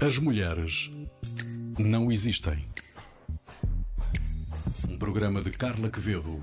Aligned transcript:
As 0.00 0.16
mulheres 0.16 0.92
não 1.76 2.12
existem. 2.12 2.64
Um 4.88 4.96
programa 4.96 5.42
de 5.42 5.50
Carla 5.50 5.90
Quevedo 5.90 6.40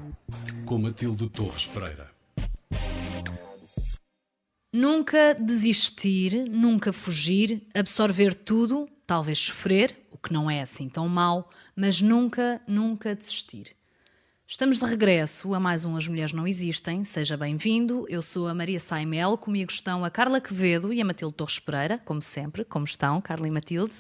com 0.66 0.78
Matilde 0.78 1.29
Torres 1.29 1.65
Pereira. 1.65 2.12
Nunca 4.73 5.34
desistir, 5.34 6.49
nunca 6.49 6.91
fugir, 6.91 7.66
absorver 7.73 8.36
tudo, 8.36 8.89
talvez 9.07 9.39
sofrer, 9.39 9.95
o 10.12 10.17
que 10.17 10.34
não 10.34 10.52
é 10.52 10.62
assim 10.62 10.90
tão 10.90 11.08
mau, 11.08 11.49
mas 11.73 12.02
nunca, 12.02 12.62
nunca 12.67 13.16
desistir. 13.16 13.73
Estamos 14.48 14.77
de 14.77 14.86
regresso 14.86 15.55
a 15.55 15.59
mais 15.59 15.86
um 15.86 15.96
As 15.96 16.07
Mulheres 16.07 16.32
Não 16.32 16.45
Existem. 16.45 17.04
Seja 17.04 17.36
bem-vindo. 17.36 18.05
Eu 18.07 18.21
sou 18.21 18.48
a 18.48 18.54
Maria 18.54 18.80
Saimel, 18.80 19.36
comigo 19.39 19.71
estão 19.71 20.05
a 20.05 20.09
Carla 20.12 20.39
Quevedo 20.39 20.94
e 20.94 21.02
a 21.02 21.05
Matilde 21.05 21.34
Torres 21.34 21.58
Pereira, 21.58 21.99
como 22.05 22.21
sempre. 22.21 22.63
Como 22.63 22.85
estão, 22.85 23.20
Carla 23.20 23.48
e 23.48 23.52
Matilde? 23.52 23.94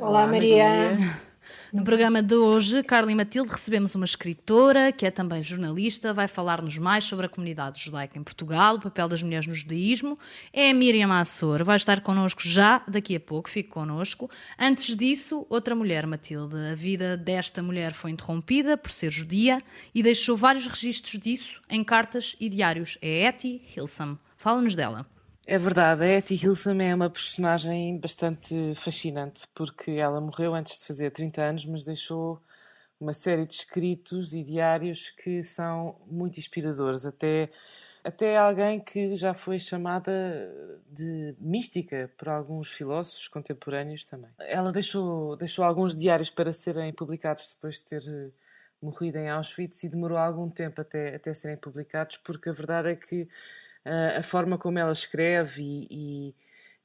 Olá, 0.00 0.22
Olá 0.22 0.26
Maria. 0.26 0.64
Maria. 0.64 1.20
No 1.72 1.84
programa 1.84 2.22
de 2.22 2.34
hoje, 2.34 2.82
Carla 2.82 3.10
e 3.10 3.14
Matilde, 3.14 3.50
recebemos 3.50 3.94
uma 3.94 4.04
escritora 4.04 4.92
que 4.92 5.06
é 5.06 5.10
também 5.10 5.42
jornalista, 5.42 6.12
vai 6.12 6.28
falar-nos 6.28 6.78
mais 6.78 7.04
sobre 7.04 7.26
a 7.26 7.28
comunidade 7.28 7.82
judaica 7.82 8.18
em 8.18 8.22
Portugal, 8.22 8.76
o 8.76 8.80
papel 8.80 9.08
das 9.08 9.22
mulheres 9.22 9.46
no 9.46 9.54
judaísmo. 9.54 10.18
É 10.52 10.70
a 10.70 10.74
Miriam 10.74 11.12
Assor, 11.12 11.64
vai 11.64 11.76
estar 11.76 12.00
connosco 12.00 12.42
já 12.44 12.82
daqui 12.86 13.16
a 13.16 13.20
pouco, 13.20 13.48
fique 13.48 13.68
connosco. 13.68 14.30
Antes 14.58 14.94
disso, 14.96 15.46
outra 15.48 15.74
mulher, 15.74 16.06
Matilde. 16.06 16.56
A 16.70 16.74
vida 16.74 17.16
desta 17.16 17.62
mulher 17.62 17.92
foi 17.92 18.10
interrompida 18.10 18.76
por 18.76 18.90
ser 18.90 19.10
judia 19.10 19.60
e 19.94 20.02
deixou 20.02 20.36
vários 20.36 20.66
registros 20.66 21.20
disso 21.20 21.60
em 21.68 21.82
cartas 21.82 22.36
e 22.40 22.48
diários. 22.48 22.98
É 23.00 23.26
Etty 23.26 23.62
Hilsam. 23.76 24.18
Fala-nos 24.36 24.74
dela. 24.74 25.11
É 25.44 25.58
verdade, 25.58 26.04
a 26.04 26.06
Etty 26.06 26.34
Hilsam 26.34 26.80
é 26.80 26.94
uma 26.94 27.10
personagem 27.10 27.98
bastante 27.98 28.74
fascinante, 28.76 29.46
porque 29.52 29.90
ela 29.90 30.20
morreu 30.20 30.54
antes 30.54 30.78
de 30.78 30.84
fazer 30.84 31.10
30 31.10 31.44
anos, 31.44 31.66
mas 31.66 31.82
deixou 31.82 32.40
uma 33.00 33.12
série 33.12 33.44
de 33.44 33.54
escritos 33.54 34.32
e 34.32 34.44
diários 34.44 35.10
que 35.10 35.42
são 35.42 35.96
muito 36.06 36.38
inspiradores, 36.38 37.04
até, 37.04 37.50
até 38.04 38.36
alguém 38.36 38.78
que 38.78 39.16
já 39.16 39.34
foi 39.34 39.58
chamada 39.58 40.22
de 40.88 41.34
mística 41.40 42.08
por 42.16 42.28
alguns 42.28 42.70
filósofos 42.70 43.26
contemporâneos 43.26 44.04
também. 44.04 44.30
Ela 44.38 44.70
deixou, 44.70 45.36
deixou 45.36 45.64
alguns 45.64 45.96
diários 45.96 46.30
para 46.30 46.52
serem 46.52 46.92
publicados 46.92 47.54
depois 47.54 47.76
de 47.76 47.82
ter 47.82 48.32
morrido 48.80 49.18
em 49.18 49.28
Auschwitz 49.28 49.82
e 49.82 49.88
demorou 49.88 50.18
algum 50.18 50.48
tempo 50.48 50.80
até, 50.80 51.16
até 51.16 51.34
serem 51.34 51.56
publicados, 51.56 52.16
porque 52.18 52.48
a 52.48 52.52
verdade 52.52 52.90
é 52.90 52.94
que 52.94 53.28
uh, 53.86 54.18
a 54.18 54.22
forma 54.22 54.58
como 54.58 54.78
ela 54.78 54.92
escreve 54.92 55.86
e, 55.90 56.34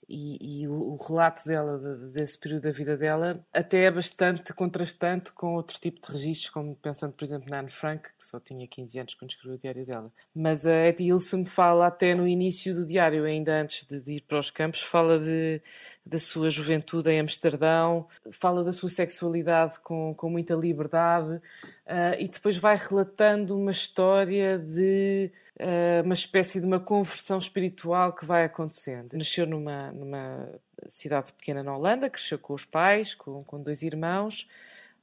e, 0.09 0.62
e, 0.62 0.67
o, 0.67 0.94
o, 0.94 0.95
relato 0.95 1.45
dela, 1.45 1.78
de, 1.78 2.14
desse 2.14 2.38
período 2.38 2.64
da 2.64 2.72
vida 2.72 2.95
dela, 2.95 3.44
até 3.54 3.84
é 3.84 3.92
bastante 3.92 4.54
contrastante 4.54 5.34
com 5.34 5.56
outro 5.56 5.78
tipo 5.80 6.00
de 6.00 6.14
registros, 6.14 6.50
como 6.50 6.76
pensando, 6.76 7.12
por 7.14 7.26
exemplo, 7.26 7.50
na 7.50 7.59
Anne 7.59 7.70
Frank, 7.70 8.09
que 8.17 8.26
só 8.26 8.39
tinha 8.39 8.66
15 8.66 9.00
anos 9.00 9.14
quando 9.16 9.31
escreveu 9.31 9.56
o 9.56 9.59
diário 9.59 9.86
dela. 9.86 10.12
Mas 10.34 10.66
a 10.66 10.88
Eddie 10.88 11.09
Ilson 11.09 11.45
fala 11.45 11.88
até 11.88 12.16
no 12.16 12.28
início 12.28 12.73
do 12.73 12.88
diário, 12.88 13.26
ainda 13.26 13.61
antes 13.61 13.84
de, 13.86 14.00
de 14.00 14.11
ir 14.14 14.22
para 14.22 14.39
os 14.39 14.50
campos, 14.50 14.82
fala 14.82 15.20
de, 15.20 15.61
da 16.06 16.20
sua 16.20 16.50
juventude 16.50 17.09
em 17.09 17.20
Amsterdão, 17.20 18.08
fala 18.32 18.64
da 18.64 18.72
sua 18.72 18.89
sexualidade 18.89 19.80
com, 19.82 20.14
com 20.16 20.30
muita 20.30 20.56
liberdade 20.56 21.42
uh, 21.88 22.20
e 22.20 22.28
depois 22.28 22.58
vai 22.58 22.76
relatando 22.76 23.58
uma 23.58 23.72
história 23.72 24.60
de 24.60 25.32
uh, 25.60 26.04
uma 26.04 26.14
espécie 26.14 26.60
de 26.60 26.66
uma 26.66 26.80
conversão 26.80 27.38
espiritual 27.38 28.14
que 28.14 28.26
vai 28.26 28.44
acontecendo. 28.44 29.14
Nasceu 29.14 29.48
numa, 29.48 29.92
numa 29.92 30.50
cidade 30.88 31.34
pequena 31.34 31.64
na 31.64 31.76
Holanda, 31.76 32.10
cresceu 32.10 32.38
com 32.38 32.54
os 32.54 32.66
pais, 32.66 33.16
com, 33.16 33.42
com 33.44 33.62
dois 33.62 33.82
irmãos 33.82 34.48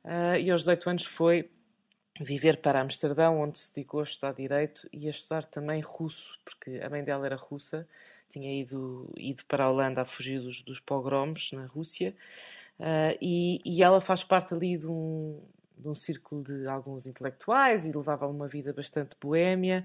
uh, 0.04 0.36
e 0.38 0.50
aos 0.50 0.60
18 0.60 0.90
anos 0.90 1.04
foi 1.04 1.50
viver 2.20 2.58
para 2.58 2.80
Amsterdão, 2.80 3.40
onde 3.40 3.58
se 3.58 3.74
dedicou 3.74 3.98
a 3.98 4.04
estudar 4.04 4.32
Direito 4.32 4.88
e 4.92 5.08
a 5.08 5.10
estudar 5.10 5.44
também 5.44 5.80
russo, 5.80 6.38
porque 6.44 6.80
a 6.80 6.88
mãe 6.88 7.02
dela 7.02 7.26
era 7.26 7.34
russa, 7.34 7.88
tinha 8.28 8.52
ido, 8.60 9.12
ido 9.16 9.44
para 9.46 9.64
a 9.64 9.70
Holanda 9.70 10.02
a 10.02 10.04
fugir 10.04 10.40
dos, 10.40 10.62
dos 10.62 10.78
pogroms 10.78 11.50
na 11.52 11.66
Rússia, 11.66 12.14
uh, 12.78 13.18
e, 13.20 13.60
e, 13.64 13.82
ela 13.82 14.00
faz 14.00 14.22
parte 14.22 14.54
ali 14.54 14.78
de 14.78 14.86
um, 14.86 15.42
de 15.76 15.88
um 15.88 15.94
círculo 15.94 16.42
de 16.42 16.68
alguns 16.68 17.06
intelectuais 17.06 17.84
e 17.84 17.92
levava 17.92 18.26
uma 18.26 18.46
vida 18.46 18.72
bastante 18.72 19.16
boêmia, 19.20 19.84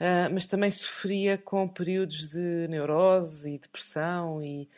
uh, 0.00 0.32
mas 0.32 0.46
também 0.46 0.70
sofria 0.70 1.36
com 1.36 1.68
períodos 1.68 2.28
de 2.28 2.68
neurose 2.68 3.50
e 3.50 3.58
depressão 3.58 4.42
e, 4.42 4.68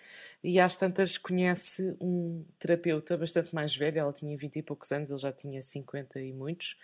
e 0.43 0.59
às 0.59 0.77
tantas 0.77 1.19
conhece 1.19 1.97
um 2.01 2.45
terapeuta 2.59 3.17
bastante 3.17 3.55
mais 3.55 3.77
velho, 3.77 3.99
ela 3.99 4.13
tinha 4.13 4.37
20 4.37 4.57
e 4.57 4.63
poucos 4.63 4.91
anos, 4.93 5.11
ele 5.11 5.19
já 5.19 5.33
tinha 5.33 5.61
50 5.61 6.21
e 6.21 6.33
muitos, 6.33 6.77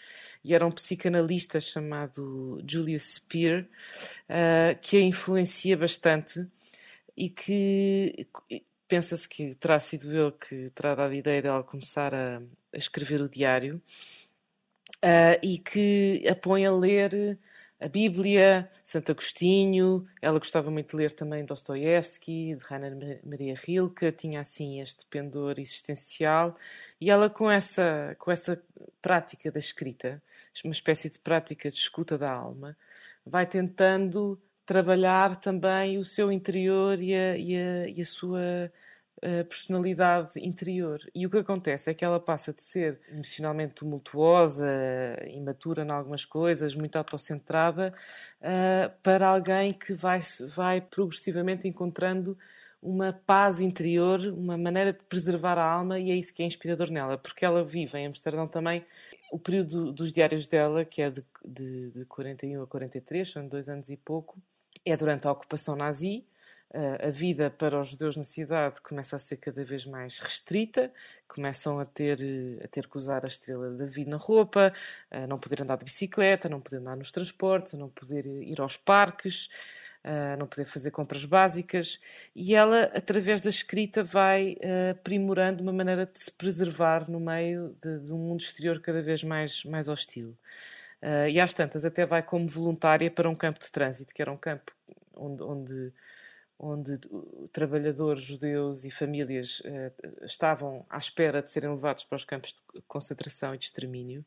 e 0.44 0.54
era 0.54 0.66
um 0.66 0.70
psicanalista 0.70 1.58
chamado 1.60 2.62
Julius 2.68 3.14
Spear, 3.14 3.62
uh, 3.62 4.78
que 4.80 4.96
a 4.96 5.00
influencia 5.00 5.76
bastante 5.76 6.46
e 7.16 7.28
que 7.28 8.26
pensa-se 8.88 9.28
que 9.28 9.54
terá 9.54 9.80
sido 9.80 10.14
ele 10.14 10.32
que 10.32 10.70
terá 10.70 10.94
dado 10.94 11.12
a 11.12 11.16
ideia 11.16 11.40
dela 11.40 11.62
começar 11.62 12.14
a, 12.14 12.42
a 12.72 12.76
escrever 12.76 13.20
o 13.20 13.28
diário 13.28 13.80
uh, 15.04 15.38
e 15.42 15.58
que 15.58 16.24
a 16.28 16.34
põe 16.34 16.64
a 16.66 16.72
ler 16.72 17.38
a 17.82 17.88
Bíblia, 17.88 18.70
Santo 18.84 19.10
Agostinho, 19.10 20.06
ela 20.20 20.38
gostava 20.38 20.70
muito 20.70 20.90
de 20.90 20.96
ler 20.96 21.10
também 21.10 21.44
Dostoiévski, 21.44 22.54
de 22.54 22.64
Rainer 22.64 23.20
Maria 23.24 23.56
Rilke, 23.56 24.12
tinha 24.12 24.40
assim 24.40 24.80
este 24.80 25.04
pendor 25.06 25.58
existencial 25.58 26.54
e 27.00 27.10
ela 27.10 27.28
com 27.28 27.50
essa, 27.50 28.14
com 28.20 28.30
essa 28.30 28.62
prática 29.00 29.50
da 29.50 29.58
escrita, 29.58 30.22
uma 30.64 30.70
espécie 30.70 31.10
de 31.10 31.18
prática 31.18 31.68
de 31.68 31.76
escuta 31.76 32.16
da 32.16 32.32
alma, 32.32 32.76
vai 33.26 33.46
tentando 33.46 34.40
trabalhar 34.64 35.34
também 35.34 35.98
o 35.98 36.04
seu 36.04 36.30
interior 36.30 37.00
e 37.00 37.12
a, 37.12 37.36
e 37.36 37.56
a, 37.56 37.88
e 37.88 38.00
a 38.00 38.06
sua 38.06 38.70
personalidade 39.48 40.30
interior. 40.40 41.00
E 41.14 41.24
o 41.26 41.30
que 41.30 41.38
acontece 41.38 41.90
é 41.90 41.94
que 41.94 42.04
ela 42.04 42.18
passa 42.18 42.52
de 42.52 42.62
ser 42.62 43.00
emocionalmente 43.08 43.74
tumultuosa, 43.74 44.66
imatura 45.28 45.84
em 45.84 45.90
algumas 45.90 46.24
coisas, 46.24 46.74
muito 46.74 46.96
autocentrada, 46.96 47.94
uh, 48.40 48.92
para 49.02 49.28
alguém 49.28 49.72
que 49.72 49.94
vai, 49.94 50.20
vai 50.54 50.80
progressivamente 50.80 51.68
encontrando 51.68 52.36
uma 52.82 53.12
paz 53.12 53.60
interior, 53.60 54.18
uma 54.36 54.58
maneira 54.58 54.92
de 54.92 55.04
preservar 55.04 55.56
a 55.56 55.64
alma, 55.64 56.00
e 56.00 56.10
é 56.10 56.16
isso 56.16 56.34
que 56.34 56.42
é 56.42 56.46
inspirador 56.46 56.90
nela, 56.90 57.16
porque 57.16 57.44
ela 57.44 57.64
vive 57.64 57.96
em 57.96 58.06
Amsterdão 58.06 58.48
também. 58.48 58.84
O 59.30 59.38
período 59.38 59.92
dos 59.92 60.10
diários 60.10 60.48
dela, 60.48 60.84
que 60.84 61.00
é 61.00 61.08
de, 61.08 61.24
de, 61.44 61.90
de 61.92 62.04
41 62.06 62.60
a 62.60 62.66
43, 62.66 63.30
são 63.30 63.46
dois 63.46 63.68
anos 63.68 63.88
e 63.88 63.96
pouco, 63.96 64.36
é 64.84 64.96
durante 64.96 65.28
a 65.28 65.30
ocupação 65.30 65.76
nazi, 65.76 66.24
a 67.00 67.10
vida 67.10 67.50
para 67.50 67.78
os 67.78 67.88
judeus 67.88 68.16
na 68.16 68.24
cidade 68.24 68.80
começa 68.80 69.16
a 69.16 69.18
ser 69.18 69.36
cada 69.36 69.62
vez 69.62 69.84
mais 69.84 70.18
restrita, 70.18 70.90
começam 71.28 71.78
a 71.78 71.84
ter, 71.84 72.18
a 72.64 72.68
ter 72.68 72.86
que 72.86 72.96
usar 72.96 73.24
a 73.24 73.28
estrela 73.28 73.70
da 73.70 73.84
vida 73.84 74.10
na 74.10 74.16
roupa, 74.16 74.72
a 75.10 75.26
não 75.26 75.38
poder 75.38 75.60
andar 75.60 75.76
de 75.76 75.84
bicicleta, 75.84 76.48
não 76.48 76.60
poder 76.60 76.78
andar 76.78 76.96
nos 76.96 77.12
transportes, 77.12 77.74
a 77.74 77.76
não 77.76 77.90
poder 77.90 78.24
ir 78.24 78.58
aos 78.58 78.76
parques, 78.76 79.50
a 80.02 80.36
não 80.36 80.46
poder 80.46 80.64
fazer 80.64 80.90
compras 80.90 81.26
básicas. 81.26 82.00
E 82.34 82.54
ela, 82.54 82.84
através 82.94 83.42
da 83.42 83.50
escrita, 83.50 84.02
vai 84.02 84.56
aprimorando 84.90 85.62
uma 85.62 85.72
maneira 85.74 86.06
de 86.06 86.18
se 86.18 86.32
preservar 86.32 87.08
no 87.10 87.20
meio 87.20 87.76
de, 87.82 87.98
de 88.00 88.12
um 88.14 88.18
mundo 88.18 88.40
exterior 88.40 88.80
cada 88.80 89.02
vez 89.02 89.22
mais, 89.22 89.62
mais 89.64 89.88
hostil. 89.88 90.34
e 91.30 91.38
às 91.38 91.52
tantas, 91.52 91.84
até 91.84 92.06
vai 92.06 92.22
como 92.22 92.48
voluntária 92.48 93.10
para 93.10 93.28
um 93.28 93.34
campo 93.36 93.60
de 93.60 93.70
trânsito, 93.70 94.14
que 94.14 94.22
era 94.22 94.32
um 94.32 94.38
campo 94.38 94.72
onde, 95.14 95.42
onde 95.42 95.92
onde 96.62 96.96
trabalhadores 97.52 98.22
judeus 98.22 98.84
e 98.84 98.90
famílias 98.90 99.60
uh, 99.60 100.24
estavam 100.24 100.86
à 100.88 100.96
espera 100.96 101.42
de 101.42 101.50
serem 101.50 101.70
levados 101.70 102.04
para 102.04 102.14
os 102.14 102.24
campos 102.24 102.54
de 102.54 102.80
concentração 102.82 103.52
e 103.52 103.58
de 103.58 103.64
extermínio. 103.64 104.24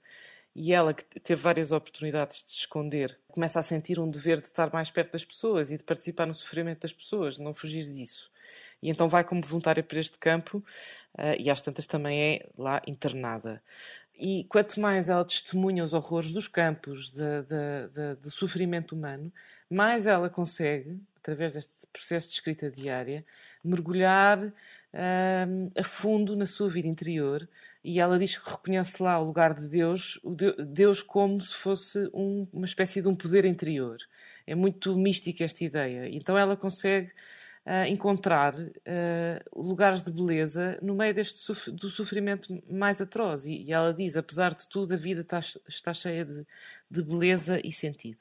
E 0.53 0.73
ela, 0.73 0.93
que 0.93 1.19
teve 1.19 1.41
várias 1.41 1.71
oportunidades 1.71 2.43
de 2.43 2.51
se 2.51 2.59
esconder, 2.59 3.17
começa 3.27 3.59
a 3.59 3.63
sentir 3.63 3.99
um 3.99 4.09
dever 4.09 4.41
de 4.41 4.47
estar 4.47 4.71
mais 4.71 4.91
perto 4.91 5.13
das 5.13 5.23
pessoas 5.23 5.71
e 5.71 5.77
de 5.77 5.83
participar 5.83 6.25
no 6.27 6.33
sofrimento 6.33 6.81
das 6.81 6.93
pessoas, 6.93 7.35
de 7.35 7.41
não 7.41 7.53
fugir 7.53 7.85
disso. 7.85 8.29
E 8.81 8.89
então 8.89 9.07
vai 9.07 9.23
como 9.23 9.41
voluntária 9.41 9.81
para 9.81 9.99
este 9.99 10.17
campo 10.17 10.57
uh, 11.17 11.35
e 11.39 11.49
às 11.49 11.61
tantas 11.61 11.87
também 11.87 12.21
é 12.21 12.49
lá 12.57 12.81
internada. 12.85 13.63
E 14.17 14.45
quanto 14.49 14.79
mais 14.79 15.07
ela 15.07 15.23
testemunha 15.23 15.83
os 15.83 15.93
horrores 15.93 16.31
dos 16.31 16.47
campos, 16.47 17.11
de, 17.11 18.15
do 18.21 18.31
sofrimento 18.31 18.95
humano, 18.95 19.31
mais 19.69 20.05
ela 20.05 20.29
consegue 20.29 21.01
através 21.25 21.53
deste 21.53 21.73
processo 21.91 22.27
de 22.27 22.35
escrita 22.35 22.69
diária, 22.69 23.25
mergulhar 23.63 24.39
um, 24.39 25.71
a 25.75 25.83
fundo 25.83 26.35
na 26.35 26.45
sua 26.45 26.69
vida 26.69 26.87
interior 26.87 27.49
e 27.83 27.99
ela 27.99 28.19
diz 28.19 28.37
que 28.37 28.47
reconhece 28.47 29.01
lá 29.01 29.19
o 29.19 29.25
lugar 29.25 29.55
de 29.55 29.67
Deus, 29.67 30.19
Deus 30.67 31.01
como 31.01 31.41
se 31.41 31.55
fosse 31.55 32.07
um, 32.13 32.47
uma 32.53 32.65
espécie 32.65 33.01
de 33.01 33.07
um 33.07 33.15
poder 33.15 33.43
interior. 33.43 33.97
É 34.45 34.53
muito 34.53 34.95
mística 34.95 35.43
esta 35.43 35.63
ideia. 35.63 36.07
Então 36.11 36.37
ela 36.37 36.55
consegue 36.55 37.11
uh, 37.65 37.87
encontrar 37.87 38.53
uh, 38.55 39.63
lugares 39.63 40.03
de 40.03 40.11
beleza 40.11 40.77
no 40.79 40.93
meio 40.93 41.13
deste 41.13 41.39
suf 41.39 41.71
do 41.71 41.89
sofrimento 41.89 42.61
mais 42.69 43.01
atroz. 43.01 43.45
E, 43.45 43.63
e, 43.63 43.73
ela 43.73 43.91
diz: 43.93 44.15
apesar 44.15 44.53
de 44.53 44.69
tudo, 44.69 44.93
a 44.93 44.97
vida 44.97 45.21
está, 45.21 45.39
está 45.67 45.91
cheia 45.91 46.23
de, 46.23 46.45
de 46.89 47.03
beleza 47.03 47.59
e 47.63 47.71
sentido 47.71 48.19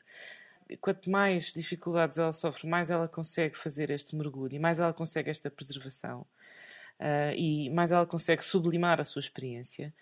quanto 0.80 1.10
mais 1.10 1.52
dificuldades 1.52 2.18
ela 2.18 2.32
sofre, 2.32 2.66
mais 2.66 2.90
ela 2.90 3.08
consegue 3.08 3.56
fazer 3.56 3.90
este 3.90 4.16
mergulho 4.16 4.54
e 4.54 4.58
mais 4.58 4.78
ela 4.78 4.92
consegue 4.92 5.30
esta 5.30 5.50
preservação 5.50 6.20
uh, 7.00 7.34
e 7.36 7.70
mais 7.70 7.90
ela 7.90 8.06
consegue 8.06 8.44
sublimar 8.44 9.00
a 9.00 9.04
sua 9.04 9.20
experiência. 9.20 9.92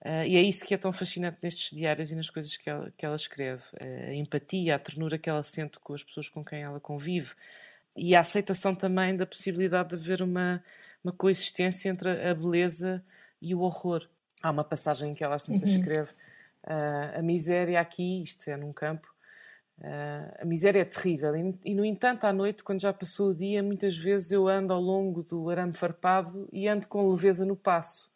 Uh, 0.00 0.24
e 0.26 0.36
é 0.36 0.42
isso 0.42 0.64
que 0.64 0.74
é 0.74 0.78
tão 0.78 0.92
fascinante 0.92 1.38
nestes 1.42 1.76
diários 1.76 2.12
e 2.12 2.14
nas 2.14 2.30
coisas 2.30 2.56
que 2.56 2.68
ela, 2.68 2.92
que 2.96 3.04
ela 3.04 3.16
escreve. 3.16 3.62
Uh, 3.74 4.10
a 4.10 4.14
empatia, 4.14 4.76
a 4.76 4.78
ternura 4.78 5.18
que 5.18 5.28
ela 5.28 5.42
sente 5.42 5.80
com 5.80 5.94
as 5.94 6.02
pessoas 6.02 6.28
com 6.28 6.44
quem 6.44 6.62
ela 6.62 6.78
convive 6.78 7.34
e 7.96 8.14
a 8.14 8.20
aceitação 8.20 8.74
também 8.74 9.16
da 9.16 9.26
possibilidade 9.26 9.88
de 9.90 9.94
haver 9.94 10.22
uma, 10.22 10.62
uma 11.02 11.12
coexistência 11.12 11.88
entre 11.88 12.10
a 12.10 12.34
beleza 12.34 13.02
e 13.40 13.54
o 13.54 13.60
horror. 13.60 14.06
Há 14.42 14.50
uma 14.50 14.64
passagem 14.64 15.14
que 15.14 15.24
ela 15.24 15.38
tantas 15.38 15.70
uhum. 15.70 15.76
escreve: 15.80 16.10
uh, 16.64 17.18
a 17.18 17.22
miséria 17.22 17.80
aqui, 17.80 18.22
isto 18.22 18.48
é 18.50 18.56
num 18.56 18.72
campo, 18.72 19.12
Uh, 19.78 20.42
a 20.42 20.44
miséria 20.44 20.80
é 20.80 20.84
terrível 20.84 21.36
e, 21.36 21.54
e, 21.64 21.74
no 21.74 21.84
entanto, 21.84 22.24
à 22.24 22.32
noite, 22.32 22.64
quando 22.64 22.80
já 22.80 22.92
passou 22.92 23.30
o 23.30 23.34
dia, 23.34 23.62
muitas 23.62 23.96
vezes 23.96 24.30
eu 24.30 24.48
ando 24.48 24.72
ao 24.72 24.80
longo 24.80 25.22
do 25.22 25.50
arame 25.50 25.74
farpado 25.74 26.48
e 26.50 26.66
ando 26.66 26.88
com 26.88 27.10
leveza 27.10 27.44
no 27.44 27.54
passo, 27.54 28.10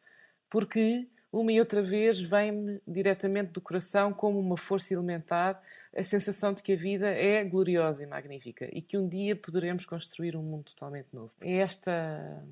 porque 0.48 1.06
uma 1.32 1.52
e 1.52 1.60
outra 1.60 1.82
vez 1.82 2.20
vem-me 2.20 2.80
diretamente 2.86 3.52
do 3.52 3.60
coração, 3.60 4.12
como 4.12 4.38
uma 4.38 4.56
força 4.56 4.94
elementar, 4.94 5.62
a 5.96 6.02
sensação 6.02 6.52
de 6.52 6.62
que 6.62 6.72
a 6.72 6.76
vida 6.76 7.08
é 7.08 7.44
gloriosa 7.44 8.02
e 8.02 8.06
magnífica 8.06 8.68
e 8.72 8.80
que 8.80 8.96
um 8.96 9.08
dia 9.08 9.36
poderemos 9.36 9.84
construir 9.84 10.36
um 10.36 10.42
mundo 10.42 10.64
totalmente 10.64 11.08
novo. 11.12 11.30
É 11.40 11.56
esta 11.56 12.42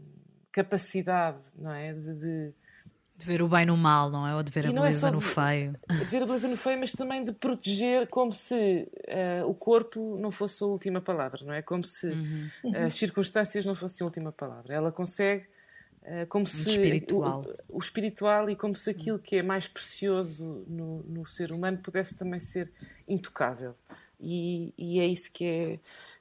capacidade, 0.52 1.44
não 1.56 1.72
é, 1.72 1.92
de, 1.92 2.14
de 2.14 2.52
de 3.18 3.26
ver 3.26 3.42
o 3.42 3.48
bem 3.48 3.66
no 3.66 3.76
mal, 3.76 4.08
não 4.10 4.26
é? 4.26 4.34
Ou 4.34 4.44
de 4.44 4.52
ver 4.52 4.66
a 4.66 4.70
é 4.70 4.72
beleza 4.72 5.08
é 5.08 5.10
no 5.10 5.18
feio. 5.18 5.76
De 5.90 6.04
ver 6.04 6.22
a 6.22 6.26
beleza 6.26 6.46
no 6.46 6.56
feio, 6.56 6.78
mas 6.78 6.92
também 6.92 7.24
de 7.24 7.32
proteger 7.32 8.06
como 8.06 8.32
se 8.32 8.88
uh, 9.08 9.44
o 9.44 9.54
corpo 9.54 10.16
não 10.20 10.30
fosse 10.30 10.62
a 10.62 10.66
última 10.68 11.00
palavra, 11.00 11.44
não 11.44 11.52
é? 11.52 11.60
Como 11.60 11.82
se 11.82 12.06
uhum. 12.06 12.86
as 12.86 12.94
circunstâncias 12.94 13.66
não 13.66 13.74
fossem 13.74 14.04
a 14.04 14.06
última 14.06 14.30
palavra. 14.30 14.72
Ela 14.72 14.92
consegue 14.92 15.46
uh, 16.02 16.28
como 16.28 16.44
um 16.44 16.46
se 16.46 16.70
espiritual. 16.70 17.44
O, 17.68 17.78
o, 17.78 17.80
espiritual 17.80 18.48
e 18.48 18.54
como 18.54 18.76
se 18.76 18.88
aquilo 18.88 19.18
que 19.18 19.34
é 19.34 19.42
mais 19.42 19.66
precioso 19.66 20.64
no, 20.68 21.02
no 21.02 21.26
ser 21.26 21.50
humano 21.50 21.78
pudesse 21.78 22.16
também 22.16 22.38
ser 22.38 22.70
intocável. 23.08 23.74
E, 24.20 24.72
e 24.78 25.00
é 25.00 25.06
isso 25.06 25.32
que 25.32 25.44
é, 25.44 25.80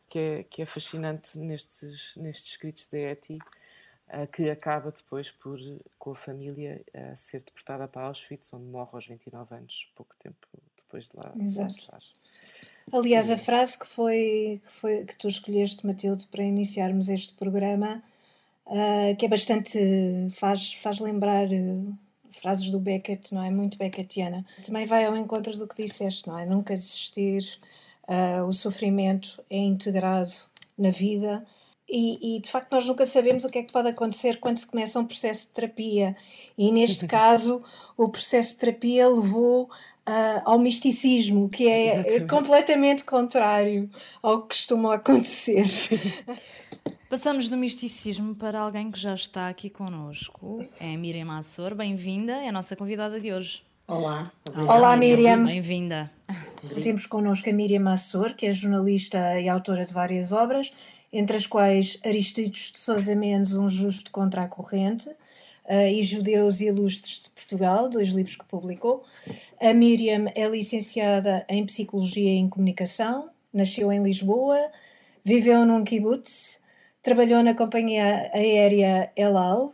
que 0.10 0.18
é, 0.18 0.44
que 0.50 0.62
é 0.64 0.66
fascinante 0.66 1.38
nestes, 1.38 2.16
nestes 2.18 2.54
escritos 2.54 2.88
de 2.88 2.98
Etty 2.98 3.38
que 4.32 4.50
acaba 4.50 4.92
depois 4.92 5.30
por, 5.30 5.60
com 6.00 6.12
a 6.12 6.16
família, 6.16 6.82
a 6.94 7.16
ser 7.16 7.44
deportada 7.44 7.88
para 7.88 8.04
Auschwitz, 8.04 8.54
onde 8.54 8.66
morre 8.66 8.90
aos 8.94 9.06
29 9.06 9.56
anos, 9.56 9.92
pouco 9.96 10.16
tempo 10.18 10.48
depois 10.78 11.10
de 11.10 11.18
lá, 11.18 11.34
estar. 11.40 12.00
Aliás, 12.94 13.30
a 13.30 13.38
frase 13.38 13.78
que 13.78 13.88
foi, 13.88 14.62
que 14.66 14.74
foi 14.80 15.06
que 15.06 15.18
tu 15.18 15.28
escolheste, 15.28 15.86
Matilde, 15.86 16.26
para 16.28 16.44
iniciarmos 16.44 17.10
este 17.10 17.34
programa, 17.34 18.02
uh, 18.66 19.16
que 19.18 19.26
é 19.26 19.30
bastante. 19.30 19.78
faz, 20.36 20.74
faz 20.76 21.00
lembrar. 21.00 21.48
Uh, 21.48 21.94
frases 22.38 22.70
do 22.70 22.80
Beckett, 22.80 23.34
não 23.34 23.44
é? 23.44 23.50
Muito 23.50 23.78
Beckettiana. 23.78 24.46
Também 24.66 24.86
vai 24.86 25.06
ao 25.06 25.18
encontro 25.18 25.58
do 25.58 25.68
que 25.68 25.84
disseste, 25.84 26.28
não 26.28 26.38
é? 26.38 26.46
Nunca 26.46 26.74
desistir, 26.74 27.44
uh, 28.08 28.44
o 28.46 28.54
sofrimento 28.54 29.44
é 29.50 29.58
integrado 29.58 30.32
na 30.78 30.92
vida 30.92 31.46
e, 31.90 32.38
e, 32.38 32.42
de 32.42 32.52
facto 32.52 32.72
nós 32.72 32.86
nunca 32.86 33.06
sabemos 33.06 33.46
o 33.46 33.50
que 33.50 33.60
é 33.60 33.64
que 33.64 33.72
pode 33.72 33.88
acontecer 33.88 34.40
quando 34.40 34.58
se 34.58 34.68
começa 34.68 35.00
um 35.00 35.06
processo 35.06 35.48
de 35.48 35.54
terapia. 35.54 36.16
E 36.58 36.72
neste 36.72 37.08
caso, 37.08 37.64
o 37.96 38.10
processo 38.10 38.54
de 38.54 38.60
terapia 38.60 39.08
levou 39.08 39.64
uh, 39.64 40.42
ao 40.44 40.60
misticismo, 40.60 41.48
que 41.48 41.68
é 41.68 41.96
Exatamente. 41.96 42.28
completamente 42.28 43.04
contrário 43.04 43.90
ao 44.22 44.42
que 44.42 44.50
costuma 44.50 44.96
acontecer. 44.96 45.66
Passamos 47.10 47.48
do 47.48 47.56
misticismo 47.56 48.36
para 48.36 48.60
alguém 48.60 48.92
que 48.92 49.00
já 49.00 49.14
está 49.14 49.48
aqui 49.48 49.70
connosco. 49.70 50.66
É 50.78 50.94
a 50.94 50.98
Miriam 50.98 51.38
Assor, 51.38 51.74
bem-vinda, 51.74 52.34
é 52.34 52.50
a 52.50 52.52
nossa 52.52 52.76
convidada 52.76 53.18
de 53.18 53.32
hoje. 53.32 53.64
Olá. 53.88 54.30
Olá, 54.54 54.76
Olá 54.76 54.98
Miriam. 54.98 55.46
Bem-vinda. 55.46 56.12
Temos 56.82 57.06
connosco 57.06 57.50
a 57.50 57.54
Miriam 57.54 57.90
Assor, 57.90 58.34
que 58.34 58.46
é 58.46 58.52
jornalista 58.52 59.40
e 59.40 59.48
autora 59.48 59.86
de 59.86 59.94
várias 59.94 60.34
obras 60.34 60.70
entre 61.12 61.38
as 61.38 61.48
quais 61.48 62.00
Aristides 62.04 62.72
de 62.72 62.78
Sousa 62.78 63.16
Mendes, 63.16 63.54
Um 63.54 63.70
Justo 63.70 64.12
contra 64.12 64.44
a 64.44 64.48
Corrente, 64.48 65.10
uh, 65.10 65.88
e 65.90 66.02
Judeus 66.02 66.62
Ilustres 66.62 67.22
de 67.22 67.30
Portugal, 67.30 67.90
dois 67.90 68.10
livros 68.10 68.36
que 68.36 68.46
publicou. 68.46 69.04
A 69.60 69.74
Miriam 69.74 70.26
é 70.36 70.48
licenciada 70.48 71.46
em 71.48 71.66
Psicologia 71.66 72.32
e 72.32 72.38
em 72.38 72.50
Comunicação, 72.50 73.30
nasceu 73.54 73.92
em 73.92 74.02
Lisboa, 74.04 74.60
viveu 75.24 75.66
num 75.66 75.84
kibbutz, 75.84 76.62
trabalhou 77.02 77.44
na 77.44 77.54
companhia 77.54 78.30
aérea 78.34 79.12
El 79.16 79.38
Al 79.38 79.74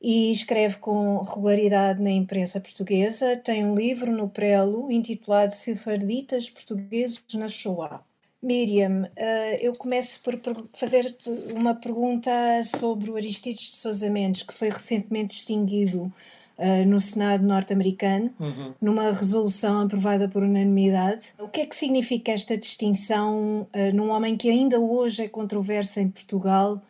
e 0.00 0.32
escreve 0.32 0.78
com 0.78 1.18
regularidade 1.18 2.02
na 2.02 2.10
imprensa 2.10 2.60
portuguesa. 2.60 3.36
Tem 3.36 3.64
um 3.64 3.74
livro 3.74 4.10
no 4.10 4.28
prelo 4.28 4.90
intitulado 4.90 5.52
Sefarditas 5.52 6.48
Portugueses 6.48 7.22
na 7.34 7.48
Shoah. 7.48 8.02
Miriam, 8.42 9.02
uh, 9.02 9.56
eu 9.60 9.74
começo 9.74 10.22
por 10.22 10.40
fazer 10.72 11.14
uma 11.54 11.74
pergunta 11.74 12.30
sobre 12.64 13.10
o 13.10 13.16
Aristides 13.16 13.70
de 13.70 13.76
Sousa 13.76 14.08
Mendes, 14.08 14.42
que 14.42 14.54
foi 14.54 14.70
recentemente 14.70 15.36
distinguido 15.36 16.10
uh, 16.56 16.86
no 16.86 16.98
Senado 16.98 17.42
norte-americano, 17.42 18.32
uhum. 18.40 18.72
numa 18.80 19.12
resolução 19.12 19.82
aprovada 19.82 20.26
por 20.26 20.42
unanimidade. 20.42 21.34
O 21.38 21.48
que 21.48 21.60
é 21.60 21.66
que 21.66 21.76
significa 21.76 22.32
esta 22.32 22.56
distinção 22.56 23.68
uh, 23.74 23.94
num 23.94 24.08
homem 24.08 24.38
que 24.38 24.48
ainda 24.48 24.80
hoje 24.80 25.22
é 25.22 25.28
controverso 25.28 26.00
em 26.00 26.08
Portugal? 26.08 26.82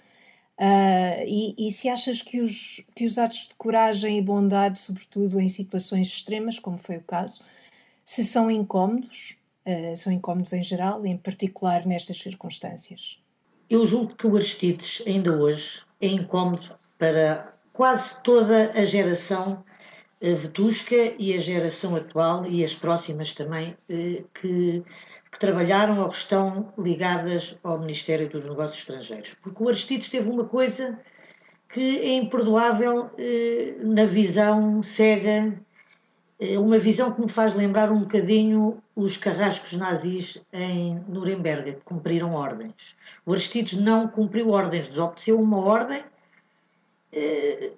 E, 1.26 1.55
e, 1.56 1.70
se 1.70 1.88
achas 1.88 2.20
que 2.20 2.38
os, 2.38 2.85
que 2.94 3.06
os 3.06 3.17
atos 3.17 3.49
de 3.49 3.55
coragem 3.55 4.19
e 4.19 4.23
bondade, 4.23 4.79
sobretudo 4.79 5.41
em 5.41 5.49
situações 5.49 6.08
extremas, 6.08 6.58
como 6.58 6.76
foi 6.76 6.99
o 6.99 7.02
caso, 7.02 7.41
se 8.05 8.23
são 8.23 8.50
incómodos? 8.50 9.39
Uh, 9.67 9.97
são 9.97 10.12
incómodos 10.12 10.53
em 10.53 10.62
geral, 10.62 11.05
em 11.05 11.17
particular 11.17 11.87
nestas 11.87 12.19
circunstâncias? 12.19 13.19
Eu 13.69 13.85
julgo 13.85 14.15
que 14.15 14.27
o 14.27 14.37
Aristides, 14.37 15.03
ainda 15.07 15.37
hoje, 15.37 15.83
é 16.00 16.09
incómodo 16.09 16.76
para 16.99 17.55
quase 17.73 18.21
toda 18.23 18.73
a 18.73 18.85
geração 18.85 19.64
uh, 20.23 20.37
vetusca 20.37 21.14
e 21.19 21.35
a 21.35 21.38
geração 21.38 21.97
atual 21.97 22.47
e 22.47 22.64
as 22.64 22.75
próximas 22.75 23.35
também, 23.35 23.76
uh, 23.88 24.25
que, 24.35 24.83
que 25.31 25.38
trabalharam 25.38 26.00
ou 26.00 26.09
que 26.09 26.17
estão 26.17 26.73
ligadas 26.79 27.57
ao 27.62 27.79
Ministério 27.79 28.29
dos 28.29 28.45
Negócios 28.45 28.79
Estrangeiros. 28.79 29.35
Porque 29.43 29.62
o 29.62 29.69
Aristides 29.69 30.11
teve 30.11 30.29
uma 30.29 30.45
coisa 30.45 30.99
que 31.69 32.00
é 32.00 32.14
imperdoável 32.14 33.11
na 33.85 34.05
visão 34.05 34.83
cega 34.83 35.57
uma 36.59 36.78
visão 36.78 37.12
que 37.12 37.20
me 37.20 37.28
faz 37.28 37.54
lembrar 37.54 37.92
um 37.92 38.00
bocadinho 38.00 38.82
os 38.97 39.16
carrascos 39.16 39.73
nazis 39.75 40.40
em 40.52 40.99
Nuremberg, 41.06 41.75
que 41.75 41.80
cumpriram 41.85 42.35
ordens. 42.35 42.97
O 43.26 43.32
Aristides 43.32 43.78
não 43.78 44.09
cumpriu 44.09 44.49
ordens, 44.49 44.88
desobedeceu 44.88 45.38
uma 45.38 45.59
ordem 45.59 46.02
eh, 47.12 47.73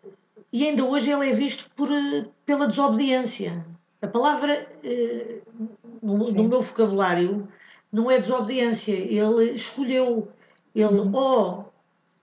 e 0.53 0.69
ainda 0.69 0.85
hoje 0.85 1.11
ele 1.11 1.31
é 1.31 1.33
visto 1.33 1.71
por, 1.75 1.91
eh, 1.91 2.27
pela 2.45 2.69
desobediência. 2.69 3.65
A 4.01 4.07
palavra 4.07 4.69
eh, 4.85 5.39
no, 6.03 6.19
no, 6.19 6.45
meu 6.45 6.61
vocabulário 6.61 7.49
não 7.91 8.11
é 8.11 8.19
desobediência, 8.19 8.93
ele 8.93 9.53
escolheu, 9.53 10.29
ele 10.75 11.01
uhum. 11.01 11.15
ou 11.15 11.73